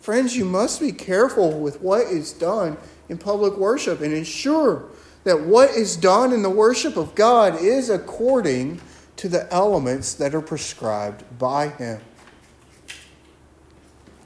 Friends, 0.00 0.36
you 0.36 0.44
must 0.44 0.80
be 0.80 0.92
careful 0.92 1.60
with 1.60 1.80
what 1.80 2.06
is 2.06 2.32
done 2.32 2.76
in 3.10 3.18
public 3.18 3.58
worship 3.58 4.00
and 4.00 4.14
ensure 4.14 4.86
that 5.24 5.38
what 5.38 5.70
is 5.70 5.96
done 5.96 6.32
in 6.32 6.42
the 6.42 6.50
worship 6.50 6.96
of 6.96 7.14
God 7.14 7.60
is 7.60 7.90
according 7.90 8.80
to 9.16 9.28
the 9.28 9.52
elements 9.52 10.14
that 10.14 10.34
are 10.34 10.40
prescribed 10.40 11.22
by 11.38 11.68
Him. 11.68 12.00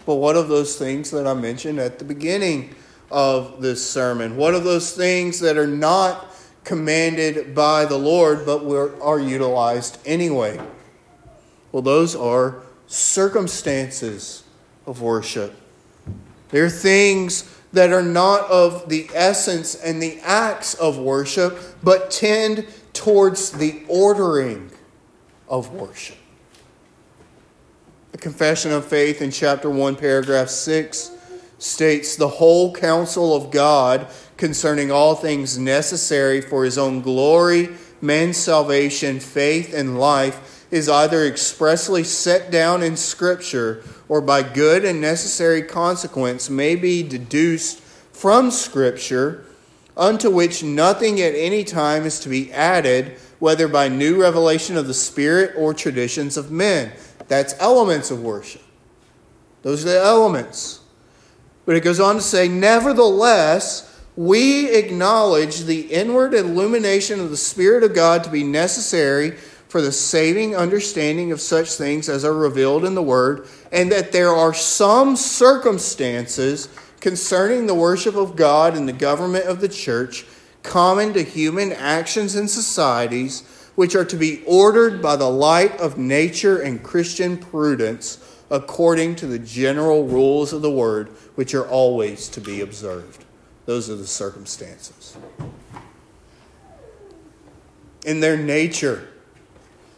But 0.06 0.16
what 0.16 0.36
of 0.36 0.48
those 0.48 0.78
things 0.78 1.10
that 1.10 1.26
I 1.26 1.34
mentioned 1.34 1.80
at 1.80 1.98
the 1.98 2.04
beginning 2.04 2.76
of 3.10 3.60
this 3.60 3.84
sermon? 3.84 4.36
What 4.36 4.54
of 4.54 4.62
those 4.62 4.92
things 4.92 5.40
that 5.40 5.56
are 5.56 5.66
not 5.66 6.30
commanded 6.64 7.54
by 7.54 7.84
the 7.84 7.96
Lord, 7.96 8.44
but 8.44 8.64
are 9.00 9.20
utilized 9.20 9.98
anyway. 10.04 10.60
Well, 11.70 11.82
those 11.82 12.16
are 12.16 12.62
circumstances 12.86 14.44
of 14.86 15.00
worship. 15.00 15.54
They're 16.48 16.70
things 16.70 17.42
that 17.74 17.92
are 17.92 18.02
not 18.02 18.48
of 18.50 18.88
the 18.88 19.08
essence 19.14 19.74
and 19.74 20.00
the 20.00 20.18
acts 20.22 20.74
of 20.74 20.96
worship, 20.96 21.58
but 21.82 22.10
tend 22.10 22.66
towards 22.92 23.50
the 23.50 23.82
ordering 23.88 24.70
of 25.48 25.72
worship. 25.72 26.16
The 28.12 28.18
Confession 28.18 28.70
of 28.70 28.84
Faith 28.84 29.20
in 29.20 29.32
chapter 29.32 29.68
1, 29.68 29.96
paragraph 29.96 30.48
6 30.48 31.10
states 31.58 32.14
the 32.14 32.28
whole 32.28 32.72
counsel 32.72 33.34
of 33.34 33.50
God 33.50 34.06
concerning 34.36 34.92
all 34.92 35.16
things 35.16 35.58
necessary 35.58 36.40
for 36.40 36.64
his 36.64 36.78
own 36.78 37.00
glory, 37.00 37.70
man's 38.00 38.36
salvation, 38.36 39.18
faith, 39.18 39.74
and 39.74 39.98
life 39.98 40.53
is 40.70 40.88
either 40.88 41.24
expressly 41.24 42.04
set 42.04 42.50
down 42.50 42.82
in 42.82 42.96
Scripture 42.96 43.82
or 44.08 44.20
by 44.20 44.42
good 44.42 44.84
and 44.84 45.00
necessary 45.00 45.62
consequence 45.62 46.50
may 46.50 46.76
be 46.76 47.02
deduced 47.02 47.80
from 48.12 48.50
Scripture, 48.50 49.44
unto 49.96 50.30
which 50.30 50.62
nothing 50.62 51.20
at 51.20 51.34
any 51.34 51.64
time 51.64 52.04
is 52.04 52.18
to 52.20 52.28
be 52.28 52.52
added, 52.52 53.16
whether 53.38 53.68
by 53.68 53.88
new 53.88 54.20
revelation 54.20 54.76
of 54.76 54.86
the 54.86 54.94
Spirit 54.94 55.52
or 55.56 55.74
traditions 55.74 56.36
of 56.36 56.50
men. 56.50 56.92
That's 57.28 57.54
elements 57.58 58.10
of 58.10 58.22
worship. 58.22 58.62
Those 59.62 59.84
are 59.84 59.90
the 59.90 60.00
elements. 60.00 60.80
But 61.64 61.76
it 61.76 61.84
goes 61.84 62.00
on 62.00 62.16
to 62.16 62.20
say, 62.20 62.48
Nevertheless, 62.48 63.90
we 64.16 64.70
acknowledge 64.70 65.60
the 65.60 65.92
inward 65.92 66.34
illumination 66.34 67.20
of 67.20 67.30
the 67.30 67.36
Spirit 67.36 67.82
of 67.82 67.94
God 67.94 68.22
to 68.24 68.30
be 68.30 68.44
necessary 68.44 69.36
for 69.74 69.82
the 69.82 69.90
saving 69.90 70.54
understanding 70.54 71.32
of 71.32 71.40
such 71.40 71.72
things 71.72 72.08
as 72.08 72.24
are 72.24 72.32
revealed 72.32 72.84
in 72.84 72.94
the 72.94 73.02
Word, 73.02 73.44
and 73.72 73.90
that 73.90 74.12
there 74.12 74.30
are 74.30 74.54
some 74.54 75.16
circumstances 75.16 76.68
concerning 77.00 77.66
the 77.66 77.74
worship 77.74 78.14
of 78.14 78.36
God 78.36 78.76
and 78.76 78.86
the 78.86 78.92
government 78.92 79.46
of 79.46 79.60
the 79.60 79.68
church 79.68 80.26
common 80.62 81.12
to 81.14 81.24
human 81.24 81.72
actions 81.72 82.36
and 82.36 82.48
societies, 82.48 83.42
which 83.74 83.96
are 83.96 84.04
to 84.04 84.16
be 84.16 84.44
ordered 84.46 85.02
by 85.02 85.16
the 85.16 85.28
light 85.28 85.76
of 85.80 85.98
nature 85.98 86.62
and 86.62 86.80
Christian 86.80 87.36
prudence 87.36 88.24
according 88.52 89.16
to 89.16 89.26
the 89.26 89.40
general 89.40 90.06
rules 90.06 90.52
of 90.52 90.62
the 90.62 90.70
word, 90.70 91.08
which 91.34 91.52
are 91.52 91.66
always 91.66 92.28
to 92.28 92.40
be 92.40 92.60
observed. 92.60 93.24
Those 93.66 93.90
are 93.90 93.96
the 93.96 94.06
circumstances. 94.06 95.16
In 98.06 98.20
their 98.20 98.36
nature, 98.36 99.08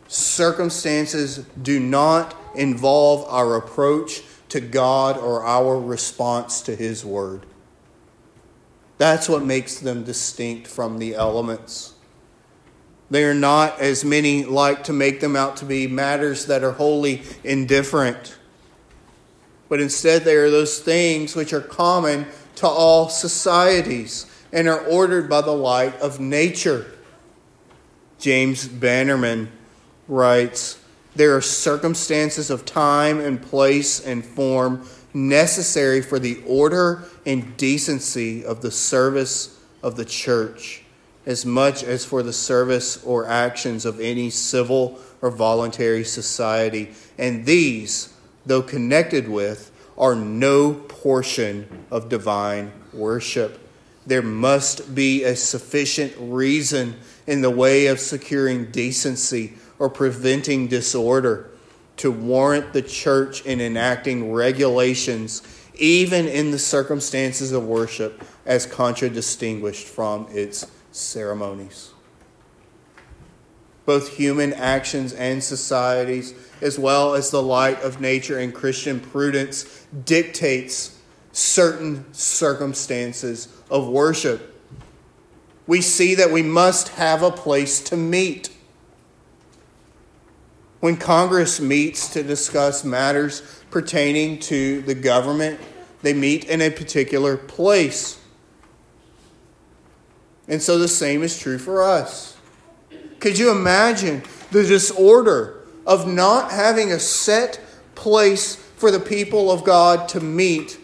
circumstances 0.09 1.39
do 1.61 1.81
not 1.81 2.35
involve 2.55 3.25
our 3.29 3.57
approach 3.57 4.23
to 4.49 4.61
God 4.61 5.17
or 5.19 5.45
our 5.45 5.79
response 5.79 6.63
to 6.63 6.77
His 6.77 7.05
Word. 7.05 7.47
That's 8.99 9.29
what 9.29 9.45
makes 9.45 9.79
them 9.79 10.05
distinct 10.05 10.67
from 10.67 10.99
the 10.99 11.15
elements. 11.15 11.95
They 13.11 13.25
are 13.25 13.35
not, 13.35 13.79
as 13.79 14.05
many 14.05 14.45
like 14.45 14.85
to 14.85 14.93
make 14.93 15.21
them 15.21 15.37
out 15.37 15.59
to 15.59 15.65
be, 15.65 15.87
matters 15.87 16.47
that 16.47 16.65
are 16.65 16.73
wholly 16.73 17.23
indifferent. 17.45 18.37
But 19.69 19.81
instead, 19.81 20.25
they 20.25 20.37
are 20.37 20.51
those 20.51 20.79
things 20.81 21.37
which 21.37 21.53
are 21.53 21.61
common 21.61 22.27
to 22.57 22.67
all 22.67 23.09
societies 23.09 24.27
and 24.53 24.69
are 24.69 24.81
ordered 24.81 25.29
by 25.29 25.41
the 25.43 25.53
light 25.53 25.95
of 26.01 26.19
nature. 26.19 26.87
James 28.19 28.67
Bannerman 28.67 29.51
writes 30.09 30.79
there 31.17 31.35
are 31.35 31.41
circumstances 31.41 32.51
of 32.51 32.67
time 32.67 33.21
and 33.21 33.41
place 33.41 34.05
and 34.05 34.23
form 34.23 34.87
necessary 35.15 36.03
for 36.03 36.19
the 36.19 36.43
order 36.47 37.05
and 37.25 37.57
decency 37.57 38.45
of 38.45 38.61
the 38.61 38.71
service 38.71 39.59
of 39.83 39.97
the 39.97 40.05
church, 40.05 40.83
as 41.25 41.47
much 41.47 41.83
as 41.83 42.05
for 42.05 42.23
the 42.23 42.35
service 42.35 43.03
or 43.03 43.27
actions 43.27 43.87
of 43.87 43.99
any 43.99 44.29
civil 44.29 45.01
or 45.23 45.31
voluntary 45.31 46.05
society. 46.05 46.93
And 47.17 47.47
these, 47.47 48.13
though 48.45 48.63
connected 48.63 49.27
with, 49.27 49.73
are 49.97 50.15
no 50.15 50.75
portion 50.75 51.87
of 51.91 52.11
divine 52.11 52.73
worship. 52.93 53.59
There 54.07 54.21
must 54.21 54.95
be 54.95 55.25
a 55.25 55.35
sufficient 55.35 56.13
reason 56.19 56.97
in 57.27 57.41
the 57.41 57.51
way 57.51 57.87
of 57.87 57.99
securing 57.99 58.71
decency 58.71 59.55
or 59.79 59.89
preventing 59.89 60.69
disorder 60.69 61.51
to 61.97 62.11
warrant 62.11 62.73
the 62.73 62.83
church 62.83 63.45
in 63.47 63.61
enacting 63.61 64.33
regulations, 64.33 65.43
even 65.75 66.27
in 66.27 66.51
the 66.51 66.59
circumstances 66.59 67.53
of 67.53 67.67
worship, 67.67 68.23
as 68.45 68.67
contradistinguished 68.67 69.87
from 69.87 70.27
its 70.31 70.67
ceremonies. 70.93 71.93
Both 73.85 74.17
human 74.17 74.53
actions 74.53 75.13
and 75.13 75.43
societies, 75.43 76.35
as 76.61 76.79
well 76.79 77.15
as 77.15 77.31
the 77.31 77.43
light 77.43 77.81
of 77.83 78.01
nature 78.01 78.39
and 78.39 78.53
Christian 78.53 79.01
prudence, 79.01 79.87
dictates 80.05 80.99
certain 81.33 82.13
circumstances 82.13 83.49
of 83.71 83.89
worship. 83.89 84.55
We 85.67 85.81
see 85.81 86.15
that 86.15 86.31
we 86.31 86.43
must 86.43 86.89
have 86.91 87.23
a 87.23 87.31
place 87.31 87.81
to 87.85 87.97
meet 87.97 88.51
when 90.87 90.97
Congress 90.97 91.59
meets 91.59 92.11
to 92.11 92.23
discuss 92.23 92.85
matters 92.85 93.43
pertaining 93.73 94.39
to 94.39 94.83
the 94.83 94.95
government, 94.95 95.59
they 96.03 96.15
meet 96.15 96.45
in 96.45 96.63
a 96.63 96.71
particular 96.71 97.37
place. 97.37 98.21
And 100.47 100.63
so 100.63 100.79
the 100.79 100.87
same 100.87 101.25
is 101.25 101.41
true 101.41 101.59
for 101.59 101.83
us. 101.83 102.37
Could 103.19 103.37
you 103.37 103.51
imagine 103.51 104.23
the 104.53 104.63
disorder 104.63 105.67
of 105.89 106.07
not 106.07 106.53
having 106.53 106.93
a 106.93 107.01
set 107.01 107.59
place 107.97 108.55
for 108.55 108.93
the 108.93 109.01
people 109.01 109.51
of 109.51 109.65
God 109.65 110.09
to 110.11 110.21
meet? 110.21 110.79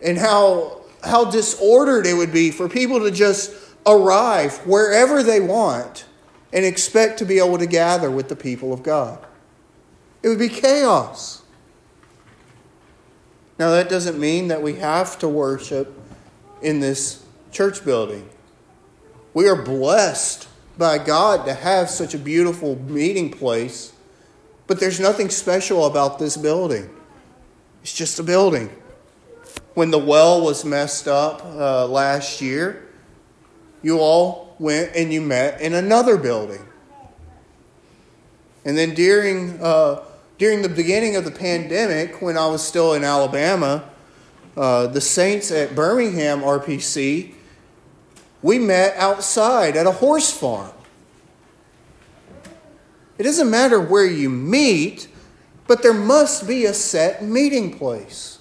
And 0.00 0.16
how, 0.16 0.82
how 1.02 1.28
disordered 1.28 2.06
it 2.06 2.14
would 2.14 2.32
be 2.32 2.52
for 2.52 2.68
people 2.68 3.00
to 3.00 3.10
just 3.10 3.52
arrive 3.84 4.58
wherever 4.58 5.24
they 5.24 5.40
want 5.40 6.04
and 6.52 6.64
expect 6.64 7.18
to 7.18 7.24
be 7.24 7.38
able 7.38 7.58
to 7.58 7.66
gather 7.66 8.10
with 8.10 8.28
the 8.28 8.36
people 8.36 8.72
of 8.72 8.82
God. 8.82 9.24
It 10.22 10.28
would 10.28 10.38
be 10.38 10.48
chaos. 10.48 11.42
Now, 13.58 13.70
that 13.70 13.88
doesn't 13.88 14.18
mean 14.18 14.48
that 14.48 14.62
we 14.62 14.74
have 14.74 15.18
to 15.20 15.28
worship 15.28 15.98
in 16.60 16.80
this 16.80 17.24
church 17.50 17.84
building. 17.84 18.28
We 19.34 19.48
are 19.48 19.60
blessed 19.60 20.48
by 20.76 20.98
God 20.98 21.46
to 21.46 21.54
have 21.54 21.90
such 21.90 22.14
a 22.14 22.18
beautiful 22.18 22.76
meeting 22.76 23.30
place, 23.30 23.92
but 24.66 24.80
there's 24.80 25.00
nothing 25.00 25.28
special 25.28 25.86
about 25.86 26.18
this 26.18 26.36
building. 26.36 26.90
It's 27.82 27.94
just 27.94 28.18
a 28.18 28.22
building. 28.22 28.70
When 29.74 29.90
the 29.90 29.98
well 29.98 30.42
was 30.42 30.64
messed 30.64 31.08
up 31.08 31.44
uh, 31.44 31.86
last 31.86 32.40
year, 32.40 32.88
you 33.82 33.98
all 33.98 34.51
went 34.62 34.94
and 34.94 35.12
you 35.12 35.20
met 35.20 35.60
in 35.60 35.74
another 35.74 36.16
building. 36.16 36.64
And 38.64 38.78
then 38.78 38.94
during, 38.94 39.60
uh, 39.60 40.04
during 40.38 40.62
the 40.62 40.68
beginning 40.68 41.16
of 41.16 41.24
the 41.24 41.32
pandemic, 41.32 42.22
when 42.22 42.38
I 42.38 42.46
was 42.46 42.64
still 42.64 42.94
in 42.94 43.02
Alabama, 43.02 43.90
uh, 44.56 44.86
the 44.86 45.00
Saints 45.00 45.50
at 45.50 45.74
Birmingham 45.74 46.42
RPC, 46.42 47.34
we 48.40 48.60
met 48.60 48.96
outside 48.96 49.76
at 49.76 49.86
a 49.86 49.90
horse 49.90 50.30
farm. 50.30 50.70
It 53.18 53.24
doesn't 53.24 53.50
matter 53.50 53.80
where 53.80 54.06
you 54.06 54.30
meet, 54.30 55.08
but 55.66 55.82
there 55.82 55.92
must 55.92 56.46
be 56.46 56.66
a 56.66 56.74
set 56.74 57.24
meeting 57.24 57.76
place. 57.76 58.38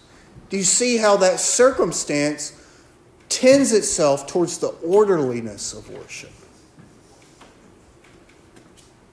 Do 0.50 0.58
you 0.58 0.64
see 0.64 0.98
how 0.98 1.18
that 1.18 1.40
circumstance 1.40 2.61
tends 3.32 3.72
itself 3.72 4.28
towards 4.28 4.58
the 4.58 4.68
orderliness 4.68 5.74
of 5.74 5.90
worship? 5.90 6.32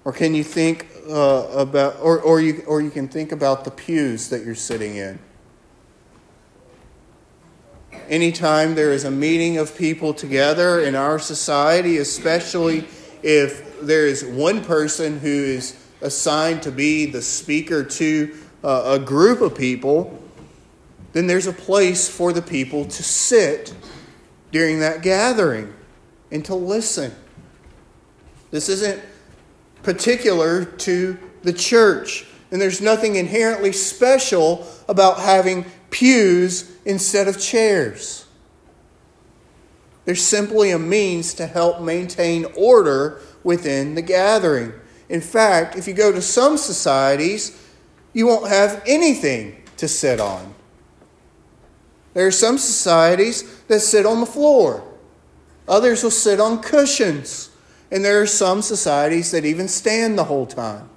Or 0.04 0.12
can 0.12 0.34
you 0.34 0.42
think 0.42 0.88
uh, 1.08 1.46
about, 1.52 2.00
or, 2.00 2.20
or, 2.20 2.40
you, 2.40 2.64
or 2.66 2.80
you 2.80 2.90
can 2.90 3.08
think 3.08 3.30
about 3.30 3.64
the 3.64 3.70
pews 3.70 4.28
that 4.30 4.44
you're 4.44 4.54
sitting 4.54 4.96
in? 4.96 5.18
Anytime 8.08 8.74
there 8.74 8.92
is 8.92 9.04
a 9.04 9.10
meeting 9.10 9.58
of 9.58 9.76
people 9.76 10.12
together 10.14 10.80
in 10.80 10.94
our 10.94 11.18
society, 11.18 11.98
especially 11.98 12.88
if 13.22 13.80
there 13.80 14.06
is 14.06 14.24
one 14.24 14.64
person 14.64 15.20
who 15.20 15.28
is 15.28 15.78
assigned 16.00 16.62
to 16.62 16.72
be 16.72 17.06
the 17.06 17.22
speaker 17.22 17.84
to 17.84 18.34
uh, 18.64 18.98
a 18.98 18.98
group 18.98 19.42
of 19.42 19.54
people, 19.54 20.18
then 21.12 21.26
there's 21.26 21.46
a 21.46 21.52
place 21.52 22.08
for 22.08 22.32
the 22.32 22.42
people 22.42 22.84
to 22.84 23.02
sit 23.02 23.74
during 24.50 24.80
that 24.80 25.02
gathering. 25.02 25.74
and 26.30 26.44
to 26.44 26.54
listen. 26.54 27.10
This 28.50 28.68
isn't 28.68 29.02
particular 29.82 30.64
to 30.64 31.18
the 31.42 31.52
church. 31.52 32.26
And 32.50 32.60
there's 32.60 32.80
nothing 32.80 33.16
inherently 33.16 33.72
special 33.72 34.66
about 34.88 35.20
having 35.20 35.64
pews 35.90 36.70
instead 36.84 37.28
of 37.28 37.40
chairs. 37.40 38.26
There's 40.04 40.22
simply 40.22 40.70
a 40.70 40.78
means 40.78 41.34
to 41.34 41.46
help 41.46 41.82
maintain 41.82 42.46
order 42.56 43.20
within 43.44 43.94
the 43.94 44.02
gathering. 44.02 44.72
In 45.08 45.20
fact, 45.20 45.76
if 45.76 45.86
you 45.86 45.94
go 45.94 46.12
to 46.12 46.22
some 46.22 46.56
societies, 46.56 47.62
you 48.14 48.26
won't 48.26 48.48
have 48.48 48.82
anything 48.86 49.62
to 49.76 49.86
sit 49.86 50.20
on. 50.20 50.54
There 52.14 52.26
are 52.26 52.32
some 52.32 52.58
societies 52.58 53.57
that 53.68 53.80
sit 53.80 54.04
on 54.04 54.20
the 54.20 54.26
floor, 54.26 54.82
others 55.68 56.02
will 56.02 56.10
sit 56.10 56.40
on 56.40 56.62
cushions, 56.62 57.50
and 57.90 58.04
there 58.04 58.20
are 58.20 58.26
some 58.26 58.60
societies 58.60 59.30
that 59.30 59.44
even 59.44 59.68
stand 59.68 60.18
the 60.18 60.24
whole 60.24 60.46
time. 60.46 60.88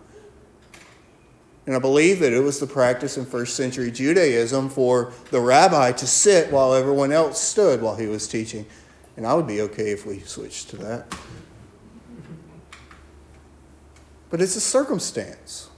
And 1.65 1.75
I 1.75 1.79
believe 1.79 2.19
that 2.19 2.33
it 2.33 2.39
was 2.39 2.59
the 2.59 2.67
practice 2.67 3.17
in 3.17 3.25
first 3.25 3.55
century 3.55 3.91
Judaism 3.91 4.69
for 4.69 5.13
the 5.29 5.39
rabbi 5.39 5.91
to 5.91 6.07
sit 6.07 6.51
while 6.51 6.73
everyone 6.73 7.11
else 7.11 7.39
stood 7.39 7.81
while 7.81 7.95
he 7.95 8.07
was 8.07 8.27
teaching. 8.27 8.65
And 9.15 9.27
I 9.27 9.35
would 9.35 9.47
be 9.47 9.61
okay 9.61 9.91
if 9.91 10.05
we 10.05 10.19
switched 10.19 10.69
to 10.71 10.77
that. 10.77 11.15
But 14.31 14.41
it's 14.41 14.55
a 14.55 14.61
circumstance. 14.61 15.69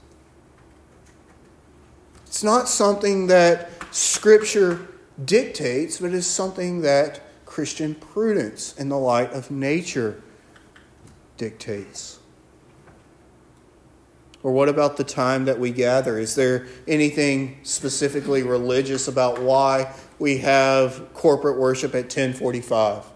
It's 2.26 2.42
not 2.42 2.68
something 2.68 3.26
that 3.26 3.70
Scripture 3.94 4.88
dictates, 5.22 5.98
but 5.98 6.12
is 6.12 6.26
something 6.26 6.82
that 6.82 7.20
Christian 7.44 7.94
prudence 7.94 8.74
in 8.76 8.88
the 8.88 8.98
light 8.98 9.32
of 9.32 9.50
nature 9.50 10.22
dictates. 11.36 12.18
Or 14.42 14.52
what 14.52 14.68
about 14.68 14.98
the 14.98 15.04
time 15.04 15.46
that 15.46 15.58
we 15.58 15.70
gather? 15.70 16.18
Is 16.18 16.34
there 16.34 16.66
anything 16.86 17.60
specifically 17.62 18.42
religious 18.42 19.08
about 19.08 19.40
why 19.40 19.94
we 20.18 20.38
have 20.38 21.14
corporate 21.14 21.58
worship 21.58 21.94
at 21.94 22.04
1045? 22.04 23.06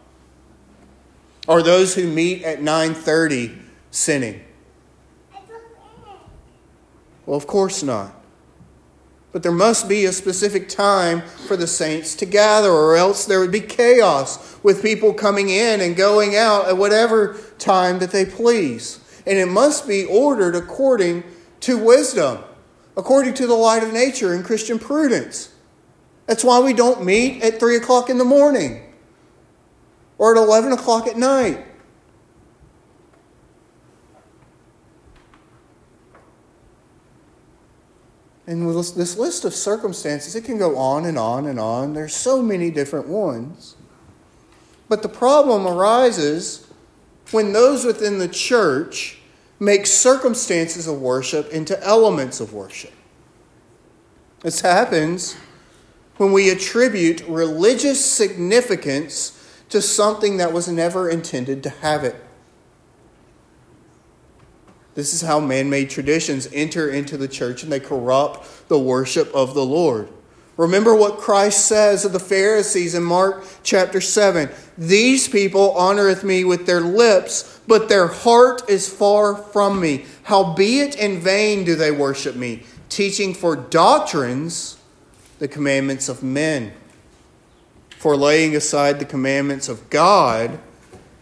Are 1.47 1.63
those 1.63 1.95
who 1.95 2.07
meet 2.07 2.45
at 2.45 2.63
930 2.63 3.59
sinning? 3.91 4.43
Well, 7.27 7.37
of 7.37 7.47
course 7.47 7.83
not. 7.83 8.18
But 9.39 9.45
there 9.45 9.53
must 9.53 9.89
be 9.89 10.05
a 10.05 10.13
specific 10.13 10.69
time 10.69 11.23
for 11.47 11.57
the 11.57 11.69
saints 11.69 12.17
to 12.17 12.27
gather, 12.27 12.73
or 12.73 12.97
else 12.97 13.25
there 13.25 13.39
would 13.39 13.53
be 13.53 13.61
chaos 13.61 14.59
with 14.65 14.83
people 14.83 15.15
coming 15.15 15.49
in 15.49 15.81
and 15.81 15.95
going 15.95 16.35
out 16.35 16.67
at 16.67 16.77
whatever 16.77 17.39
time 17.57 18.01
that 18.01 18.11
they 18.11 18.25
please 18.25 18.99
and 19.29 19.39
it 19.39 19.47
must 19.47 19.87
be 19.87 20.05
ordered 20.07 20.57
according 20.57 21.23
to 21.61 21.79
wisdom, 21.79 22.43
according 22.97 23.35
to 23.35 23.47
the 23.47 23.55
light 23.55 23.85
of 23.85 23.93
nature 23.93 24.33
and 24.33 24.45
Christian 24.45 24.77
prudence. 24.81 25.55
That's 26.27 26.43
why 26.43 26.59
we 26.59 26.73
don't 26.73 27.05
meet 27.05 27.41
at 27.45 27.61
3 27.61 27.77
o'clock 27.77 28.11
in 28.11 28.19
the 28.19 28.25
morning 28.25 28.93
or 30.19 30.37
at 30.37 30.43
11 30.43 30.73
o'clock 30.73 31.07
at 31.07 31.17
night. 31.17 31.65
And 38.49 38.67
with 38.67 38.95
this 38.95 39.19
list 39.19 39.45
of 39.45 39.53
circumstances, 39.53 40.35
it 40.35 40.43
can 40.43 40.57
go 40.57 40.79
on 40.79 41.05
and 41.05 41.19
on 41.19 41.47
and 41.47 41.61
on. 41.61 41.93
There's 41.93 42.15
so 42.15 42.41
many 42.41 42.71
different 42.71 43.07
ones. 43.07 43.77
But 44.89 45.03
the 45.03 45.09
problem 45.11 45.67
arises 45.67 46.67
when 47.31 47.53
those 47.53 47.85
within 47.85 48.19
the 48.19 48.27
church 48.27 49.19
make 49.61 49.85
circumstances 49.87 50.87
of 50.87 50.99
worship 50.99 51.51
into 51.51 51.79
elements 51.85 52.41
of 52.41 52.55
worship. 52.55 52.95
This 54.41 54.63
happens 54.63 55.37
when 56.17 56.33
we 56.33 56.49
attribute 56.49 57.21
religious 57.29 58.03
significance 58.03 59.35
to 59.69 59.83
something 59.83 60.39
that 60.39 60.55
was 60.55 60.69
never 60.69 61.11
intended 61.11 61.63
to 61.65 61.69
have 61.69 62.03
it. 62.03 62.17
This 64.99 65.15
is 65.15 65.21
how 65.21 65.39
man 65.39 65.71
made 65.71 65.91
traditions 65.91 66.49
enter 66.53 66.91
into 66.91 67.17
the 67.17 67.29
church 67.29 67.63
and 67.63 67.71
they 67.71 67.79
corrupt 67.79 68.67
the 68.67 68.81
worship 68.81 69.33
of 69.33 69.55
the 69.55 69.65
Lord. 69.65 70.09
Remember 70.57 70.93
what 70.93 71.19
Christ 71.19 71.67
says 71.67 72.05
of 72.05 72.11
the 72.11 72.19
Pharisees 72.19 72.97
in 72.97 73.05
Mark 73.05 73.45
chapter 73.63 74.01
7 74.01 74.51
These 74.77 75.29
people 75.29 75.73
honoreth 75.75 76.25
me 76.25 76.43
with 76.43 76.67
their 76.67 76.81
lips, 76.81 77.61
but 77.69 77.89
their 77.89 78.09
heart 78.09 78.69
is 78.69 78.93
far 78.93 79.37
from 79.37 79.81
me. 79.81 80.05
Howbeit 80.25 80.97
in 80.97 81.21
vain 81.21 81.63
do 81.63 81.77
they 81.77 81.93
worship 81.93 82.35
me, 82.35 82.65
teaching 82.89 83.35
for 83.35 83.55
doctrines 83.55 84.79
the 85.39 85.47
commandments 85.47 86.09
of 86.09 86.25
men. 86.25 86.73
For 87.99 88.17
laying 88.17 88.57
aside 88.57 88.99
the 88.99 89.05
commandments 89.05 89.69
of 89.69 89.91
God, 89.91 90.59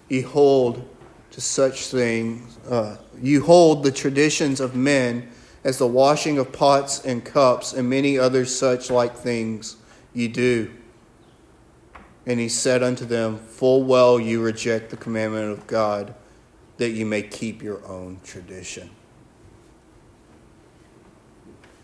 ye 0.09 0.23
hold 0.23 0.89
to 1.33 1.43
such 1.43 1.89
things, 1.89 2.57
uh, 2.71 2.97
you 3.21 3.43
hold 3.43 3.83
the 3.83 3.93
traditions 3.93 4.61
of 4.61 4.75
men 4.75 5.29
as 5.65 5.79
the 5.79 5.87
washing 5.87 6.39
of 6.39 6.53
pots 6.53 7.05
and 7.05 7.25
cups 7.25 7.73
and 7.73 7.91
many 7.91 8.19
other 8.19 8.45
such 8.45 8.91
like 8.91 9.17
things 9.17 9.77
ye 10.15 10.29
do. 10.29 10.71
And 12.25 12.41
he 12.41 12.49
said 12.49 12.83
unto 12.83 13.05
them, 13.05 13.39
Full 13.39 13.85
well 13.85 14.19
you 14.19 14.43
reject 14.43 14.91
the 14.91 14.97
commandment 14.97 15.51
of 15.51 15.67
God, 15.67 16.15
that 16.77 16.91
you 16.91 17.07
may 17.07 17.23
keep 17.23 17.63
your 17.63 17.85
own 17.87 18.21
tradition. 18.25 18.91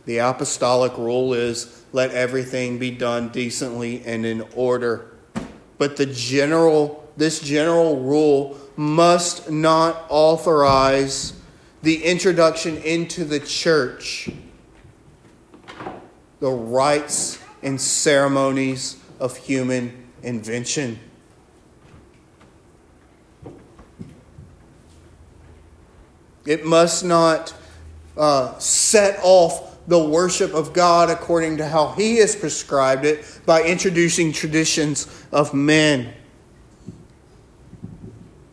The 0.04 0.18
apostolic 0.18 0.96
rule 0.98 1.32
is 1.32 1.84
let 1.92 2.10
everything 2.10 2.78
be 2.78 2.90
done 2.90 3.28
decently 3.28 4.02
and 4.04 4.26
in 4.26 4.42
order. 4.54 5.12
But 5.78 5.96
the 5.96 6.06
general, 6.06 7.01
this 7.16 7.40
general 7.40 8.00
rule 8.00 8.58
must 8.76 9.50
not 9.50 10.04
authorize 10.08 11.34
the 11.82 12.04
introduction 12.04 12.76
into 12.78 13.24
the 13.24 13.40
church, 13.40 14.30
the 16.40 16.50
rites 16.50 17.38
and 17.62 17.80
ceremonies 17.80 18.96
of 19.20 19.36
human 19.36 20.10
invention. 20.22 20.98
It 26.44 26.64
must 26.64 27.04
not 27.04 27.54
uh, 28.16 28.58
set 28.58 29.20
off 29.22 29.72
the 29.86 29.98
worship 29.98 30.54
of 30.54 30.72
God 30.72 31.10
according 31.10 31.58
to 31.58 31.66
how 31.66 31.88
He 31.92 32.16
has 32.16 32.36
prescribed 32.36 33.04
it 33.04 33.40
by 33.46 33.62
introducing 33.62 34.32
traditions 34.32 35.06
of 35.32 35.54
men. 35.54 36.12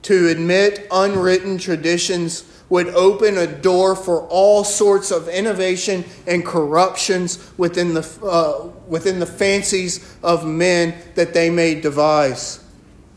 To 0.10 0.28
admit 0.30 0.88
unwritten 0.90 1.60
traditions 1.60 2.44
would 2.68 2.88
open 2.88 3.38
a 3.38 3.46
door 3.46 3.96
for 3.96 4.22
all 4.24 4.64
sorts 4.64 5.12
of 5.12 5.28
innovation 5.28 6.04
and 6.26 6.44
corruptions 6.44 7.52
within 7.60 7.94
the, 7.94 8.02
uh, 8.24 8.70
within 8.88 9.20
the 9.20 9.28
fancies 9.28 10.16
of 10.24 10.48
men 10.48 10.96
that 11.14 11.36
they 11.36 11.52
may 11.52 11.80
devise. 11.80 12.60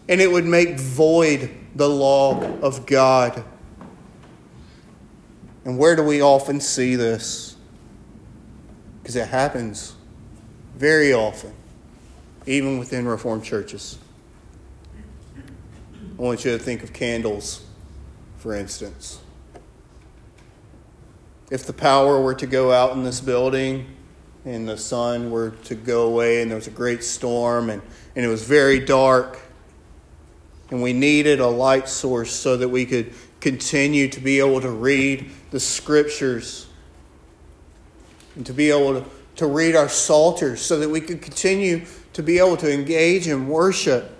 And 0.06 0.20
it 0.20 0.30
would 0.30 0.44
make 0.44 0.78
void 0.78 1.50
the 1.74 1.88
law 1.88 2.42
of 2.60 2.84
God. 2.84 3.42
And 5.64 5.78
where 5.78 5.96
do 5.96 6.02
we 6.02 6.20
often 6.20 6.60
see 6.60 6.94
this? 6.94 7.56
Because 9.02 9.16
it 9.16 9.28
happens 9.28 9.94
very 10.76 11.14
often, 11.14 11.54
even 12.44 12.78
within 12.78 13.08
Reformed 13.08 13.44
churches. 13.44 13.96
I 16.22 16.24
want 16.24 16.44
you 16.44 16.52
to 16.52 16.58
think 16.58 16.84
of 16.84 16.92
candles, 16.92 17.64
for 18.38 18.54
instance. 18.54 19.18
If 21.50 21.66
the 21.66 21.72
power 21.72 22.20
were 22.20 22.36
to 22.36 22.46
go 22.46 22.70
out 22.70 22.92
in 22.92 23.02
this 23.02 23.20
building 23.20 23.88
and 24.44 24.68
the 24.68 24.78
sun 24.78 25.32
were 25.32 25.50
to 25.64 25.74
go 25.74 26.06
away 26.06 26.40
and 26.40 26.48
there 26.48 26.56
was 26.56 26.68
a 26.68 26.70
great 26.70 27.02
storm 27.02 27.70
and, 27.70 27.82
and 28.14 28.24
it 28.24 28.28
was 28.28 28.44
very 28.44 28.78
dark 28.78 29.40
and 30.70 30.80
we 30.80 30.92
needed 30.92 31.40
a 31.40 31.48
light 31.48 31.88
source 31.88 32.30
so 32.30 32.56
that 32.56 32.68
we 32.68 32.86
could 32.86 33.12
continue 33.40 34.06
to 34.06 34.20
be 34.20 34.38
able 34.38 34.60
to 34.60 34.70
read 34.70 35.28
the 35.50 35.58
scriptures 35.58 36.68
and 38.36 38.46
to 38.46 38.52
be 38.52 38.70
able 38.70 39.00
to, 39.00 39.10
to 39.34 39.46
read 39.48 39.74
our 39.74 39.88
psalters 39.88 40.62
so 40.62 40.78
that 40.78 40.88
we 40.88 41.00
could 41.00 41.20
continue 41.20 41.84
to 42.12 42.22
be 42.22 42.38
able 42.38 42.56
to 42.58 42.72
engage 42.72 43.26
in 43.26 43.48
worship, 43.48 44.16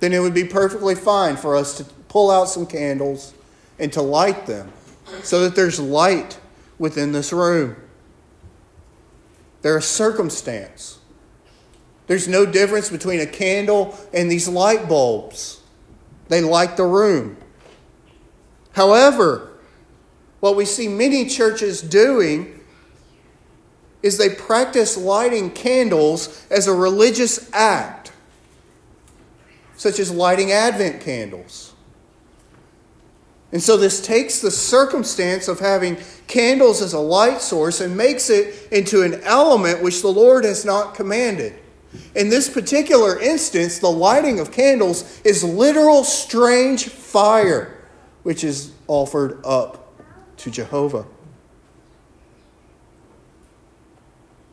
then 0.00 0.12
it 0.12 0.18
would 0.18 0.34
be 0.34 0.44
perfectly 0.44 0.94
fine 0.94 1.36
for 1.36 1.56
us 1.56 1.76
to 1.76 1.84
pull 2.08 2.30
out 2.30 2.48
some 2.48 2.66
candles 2.66 3.34
and 3.78 3.92
to 3.92 4.02
light 4.02 4.46
them 4.46 4.72
so 5.22 5.42
that 5.44 5.54
there's 5.54 5.78
light 5.78 6.38
within 6.78 7.12
this 7.12 7.32
room. 7.32 7.76
They're 9.62 9.76
a 9.76 9.82
circumstance. 9.82 10.98
There's 12.06 12.26
no 12.26 12.44
difference 12.44 12.90
between 12.90 13.20
a 13.20 13.26
candle 13.26 13.96
and 14.12 14.30
these 14.30 14.48
light 14.48 14.88
bulbs. 14.88 15.60
they 16.28 16.40
light 16.40 16.76
the 16.76 16.84
room. 16.84 17.36
However, 18.72 19.50
what 20.40 20.56
we 20.56 20.64
see 20.64 20.88
many 20.88 21.26
churches 21.26 21.82
doing 21.82 22.60
is 24.02 24.16
they 24.16 24.30
practice 24.30 24.96
lighting 24.96 25.50
candles 25.50 26.46
as 26.50 26.66
a 26.66 26.72
religious 26.72 27.50
act, 27.52 27.99
such 29.80 29.98
as 29.98 30.10
lighting 30.10 30.52
Advent 30.52 31.00
candles. 31.00 31.72
And 33.50 33.62
so 33.62 33.78
this 33.78 34.04
takes 34.04 34.38
the 34.38 34.50
circumstance 34.50 35.48
of 35.48 35.58
having 35.58 35.96
candles 36.26 36.82
as 36.82 36.92
a 36.92 36.98
light 36.98 37.40
source 37.40 37.80
and 37.80 37.96
makes 37.96 38.28
it 38.28 38.68
into 38.70 39.00
an 39.00 39.22
element 39.22 39.82
which 39.82 40.02
the 40.02 40.12
Lord 40.12 40.44
has 40.44 40.66
not 40.66 40.94
commanded. 40.94 41.58
In 42.14 42.28
this 42.28 42.46
particular 42.50 43.18
instance, 43.18 43.78
the 43.78 43.90
lighting 43.90 44.38
of 44.38 44.52
candles 44.52 45.18
is 45.24 45.42
literal 45.42 46.04
strange 46.04 46.88
fire, 46.88 47.82
which 48.22 48.44
is 48.44 48.72
offered 48.86 49.40
up 49.46 49.94
to 50.36 50.50
Jehovah. 50.50 51.06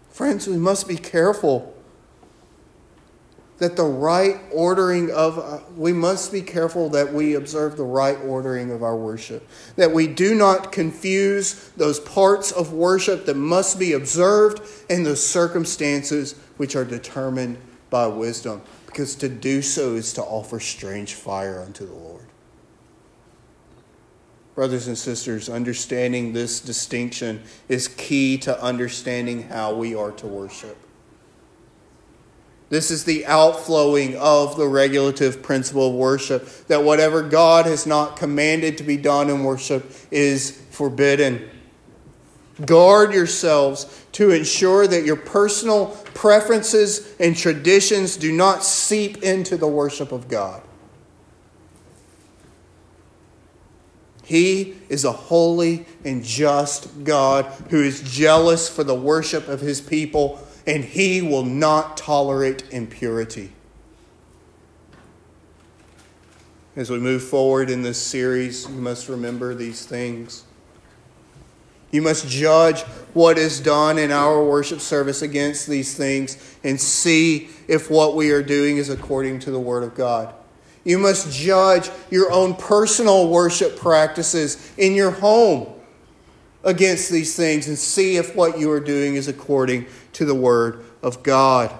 Friends, 0.09 0.47
we 0.47 0.55
must 0.55 0.88
be 0.88 0.95
careful 0.95 1.76
that 3.58 3.76
the 3.76 3.84
right 3.84 4.39
ordering 4.51 5.10
of, 5.12 5.39
uh, 5.39 5.60
we 5.76 5.91
must 5.91 6.32
be 6.32 6.41
careful 6.41 6.89
that 6.89 7.12
we 7.12 7.34
observe 7.34 7.76
the 7.76 7.84
right 7.84 8.18
ordering 8.20 8.72
of 8.72 8.84
our 8.84 8.95
worship. 8.95 9.47
That 9.76 9.91
we 9.91 10.08
do 10.08 10.36
not 10.36 10.72
confuse 10.72 11.70
those 11.70 11.99
parts 11.99 12.51
of 12.51 12.74
worship 12.74 13.26
that 13.26 13.36
must 13.36 13.80
be 13.80 13.93
observed 13.93 14.62
and 14.89 15.05
the 15.05 15.16
circumstances 15.16 16.34
which 16.58 16.76
are 16.76 16.86
determined 16.86 17.58
by 17.89 18.08
wisdom. 18.08 18.62
Because 18.86 19.16
to 19.16 19.30
do 19.30 19.62
so 19.62 19.95
is 19.95 20.14
to 20.14 20.22
offer 20.22 20.60
strange 20.60 21.16
fire 21.16 21.60
unto 21.60 21.86
the 21.86 21.93
Lord. 21.93 22.26
Brothers 24.53 24.88
and 24.88 24.97
sisters, 24.97 25.49
understanding 25.49 26.34
this 26.34 26.60
distinction 26.60 27.43
is 27.70 27.88
key 27.88 28.38
to 28.39 28.60
understanding 28.62 29.43
how 29.49 29.76
we 29.76 29.93
are 29.93 30.12
to 30.14 30.26
worship. 30.26 30.78
This 32.70 32.91
is 32.91 33.05
the 33.05 33.26
outflowing 33.26 34.18
of 34.18 34.57
the 34.57 34.68
regulative 34.68 35.41
principle 35.41 35.89
of 35.89 35.95
worship 35.95 36.45
that 36.68 36.84
whatever 36.84 37.24
God 37.24 37.65
has 37.65 37.86
not 37.86 38.18
commanded 38.18 38.78
to 38.78 38.84
be 38.84 38.97
done 38.97 39.30
in 39.30 39.43
worship 39.43 39.89
is 40.11 40.51
forbidden. 40.72 41.49
Guard 42.65 43.13
yourselves 43.13 44.05
to 44.13 44.32
ensure 44.32 44.86
that 44.88 45.05
your 45.05 45.15
personal 45.15 45.88
preferences 46.13 47.15
and 47.20 47.38
traditions 47.38 48.18
do 48.18 48.32
not 48.32 48.63
seep 48.63 49.24
into 49.24 49.55
the 49.55 49.68
worship 49.68 50.11
of 50.11 50.28
God. 50.28 50.61
He 54.24 54.76
is 54.89 55.05
a 55.05 55.11
holy 55.13 55.86
and 56.03 56.22
just 56.22 57.05
God 57.05 57.45
who 57.70 57.82
is 57.82 58.01
jealous 58.01 58.68
for 58.68 58.84
the 58.84 58.95
worship 58.95 59.47
of 59.47 59.61
his 59.61 59.80
people 59.80 60.45
and 60.68 60.84
he 60.84 61.22
will 61.22 61.45
not 61.45 61.95
tolerate 61.95 62.63
impurity. 62.72 63.53
As 66.76 66.91
we 66.91 66.99
move 66.99 67.24
forward 67.24 67.70
in 67.70 67.82
this 67.82 67.99
series, 67.99 68.68
you 68.70 68.76
must 68.76 69.07
remember 69.09 69.55
these 69.55 69.86
things. 69.86 70.43
You 71.89 72.01
must 72.01 72.28
judge 72.28 72.82
what 73.13 73.38
is 73.38 73.61
done 73.61 73.97
in 73.97 74.11
our 74.11 74.43
worship 74.43 74.82
service 74.82 75.22
against 75.22 75.68
these 75.68 75.95
things 75.95 76.57
and 76.63 76.80
see 76.80 77.49
if 77.70 77.89
what 77.89 78.15
we 78.15 78.32
are 78.32 78.43
doing 78.43 78.76
is 78.76 78.89
according 78.89 79.39
to 79.39 79.51
the 79.51 79.59
Word 79.59 79.84
of 79.84 79.95
God. 79.95 80.36
You 80.84 80.97
must 80.97 81.32
judge 81.32 81.89
your 82.11 82.30
own 82.32 82.55
personal 82.55 83.30
worship 83.30 83.78
practices 83.78 84.74
in 84.78 84.93
your 84.93 85.11
home 85.11 85.74
against 86.63 87.09
these 87.09 87.36
things 87.36 87.70
and 87.70 87.78
see 87.78 88.18
if 88.18 88.36
what 88.36 88.59
you 88.59 88.70
are 88.70 88.82
doing 88.82 89.15
is 89.15 89.30
according 89.30 89.86
to 90.18 90.26
the 90.26 90.36
Word 90.36 90.84
of 91.03 91.22
God. 91.22 91.72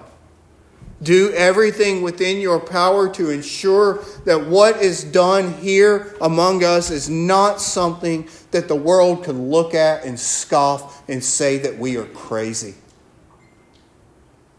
Do 1.02 1.32
everything 1.32 2.02
within 2.02 2.40
your 2.40 2.60
power 2.60 3.08
to 3.14 3.30
ensure 3.30 4.04
that 4.24 4.46
what 4.46 4.76
is 4.76 5.04
done 5.04 5.54
here 5.54 6.14
among 6.20 6.62
us 6.64 6.90
is 6.90 7.08
not 7.08 7.60
something 7.60 8.28
that 8.52 8.68
the 8.68 8.76
world 8.76 9.24
can 9.24 9.50
look 9.50 9.74
at 9.74 10.04
and 10.04 10.18
scoff 10.18 11.08
and 11.08 11.22
say 11.22 11.58
that 11.58 11.78
we 11.78 11.96
are 11.96 12.06
crazy. 12.06 12.74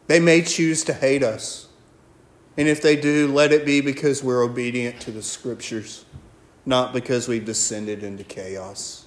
They 0.07 0.19
may 0.19 0.41
choose 0.41 0.83
to 0.85 0.93
hate 0.93 1.23
us. 1.23 1.67
And 2.57 2.67
if 2.67 2.81
they 2.81 2.97
do, 2.97 3.31
let 3.31 3.53
it 3.53 3.65
be 3.65 3.79
because 3.79 4.21
we're 4.21 4.43
obedient 4.43 4.99
to 5.01 5.11
the 5.11 5.23
Scriptures, 5.23 6.03
not 6.65 6.91
because 6.91 7.29
we've 7.29 7.45
descended 7.45 8.03
into 8.03 8.25
chaos. 8.25 9.05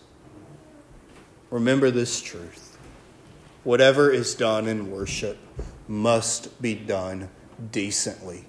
Remember 1.50 1.90
this 1.90 2.22
truth. 2.22 2.71
Whatever 3.64 4.10
is 4.10 4.34
done 4.34 4.66
in 4.66 4.90
worship 4.90 5.38
must 5.86 6.60
be 6.60 6.74
done 6.74 7.28
decently 7.70 8.44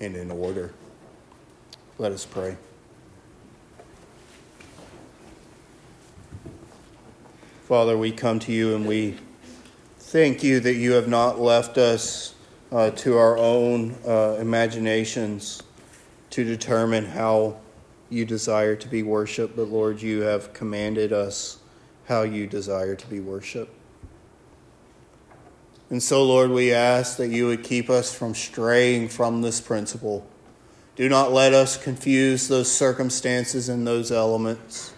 and 0.00 0.16
in 0.16 0.30
order. 0.30 0.72
Let 1.96 2.12
us 2.12 2.24
pray. 2.24 2.56
Father, 7.68 7.96
we 7.96 8.10
come 8.10 8.38
to 8.40 8.52
you 8.52 8.74
and 8.74 8.86
we 8.86 9.16
thank 9.98 10.42
you 10.42 10.58
that 10.60 10.74
you 10.74 10.92
have 10.92 11.06
not 11.06 11.38
left 11.38 11.78
us 11.78 12.34
uh, 12.72 12.90
to 12.90 13.16
our 13.16 13.36
own 13.36 13.94
uh, 14.06 14.36
imaginations 14.40 15.62
to 16.30 16.44
determine 16.44 17.04
how 17.04 17.58
you 18.10 18.24
desire 18.24 18.74
to 18.74 18.88
be 18.88 19.02
worshiped, 19.02 19.54
but 19.54 19.68
Lord, 19.68 20.00
you 20.00 20.22
have 20.22 20.52
commanded 20.52 21.12
us 21.12 21.58
how 22.06 22.22
you 22.22 22.46
desire 22.46 22.94
to 22.96 23.06
be 23.06 23.20
worshiped. 23.20 23.77
And 25.90 26.02
so, 26.02 26.22
Lord, 26.24 26.50
we 26.50 26.72
ask 26.72 27.16
that 27.16 27.28
you 27.28 27.46
would 27.46 27.64
keep 27.64 27.88
us 27.88 28.14
from 28.14 28.34
straying 28.34 29.08
from 29.08 29.40
this 29.40 29.60
principle. 29.60 30.26
Do 30.96 31.08
not 31.08 31.32
let 31.32 31.54
us 31.54 31.82
confuse 31.82 32.48
those 32.48 32.70
circumstances 32.70 33.68
and 33.68 33.86
those 33.86 34.12
elements. 34.12 34.92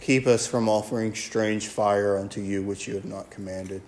Keep 0.00 0.26
us 0.26 0.46
from 0.46 0.68
offering 0.68 1.14
strange 1.14 1.68
fire 1.68 2.16
unto 2.16 2.40
you 2.40 2.62
which 2.62 2.88
you 2.88 2.94
have 2.94 3.04
not 3.04 3.30
commanded. 3.30 3.82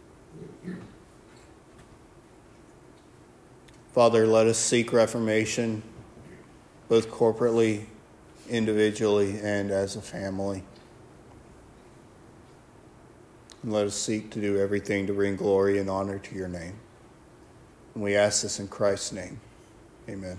Father, 3.93 4.27
let 4.27 4.47
us 4.47 4.59
seek 4.59 4.93
reformation 4.93 5.83
both 6.89 7.11
corporately, 7.11 7.87
individually, 8.49 9.39
and 9.43 9.71
as 9.71 9.97
a 9.97 10.03
family. 10.03 10.63
And 13.63 13.73
let 13.73 13.87
us 13.87 13.95
seek 13.95 14.31
to 14.31 14.41
do 14.41 14.59
everything 14.59 15.07
to 15.07 15.13
bring 15.13 15.37
glory 15.37 15.79
and 15.79 15.89
honor 15.89 16.19
to 16.19 16.35
your 16.35 16.49
name. 16.49 16.75
And 17.95 18.03
we 18.03 18.17
ask 18.17 18.43
this 18.43 18.59
in 18.59 18.69
Christ's 18.69 19.13
name. 19.13 19.41
Amen. 20.09 20.39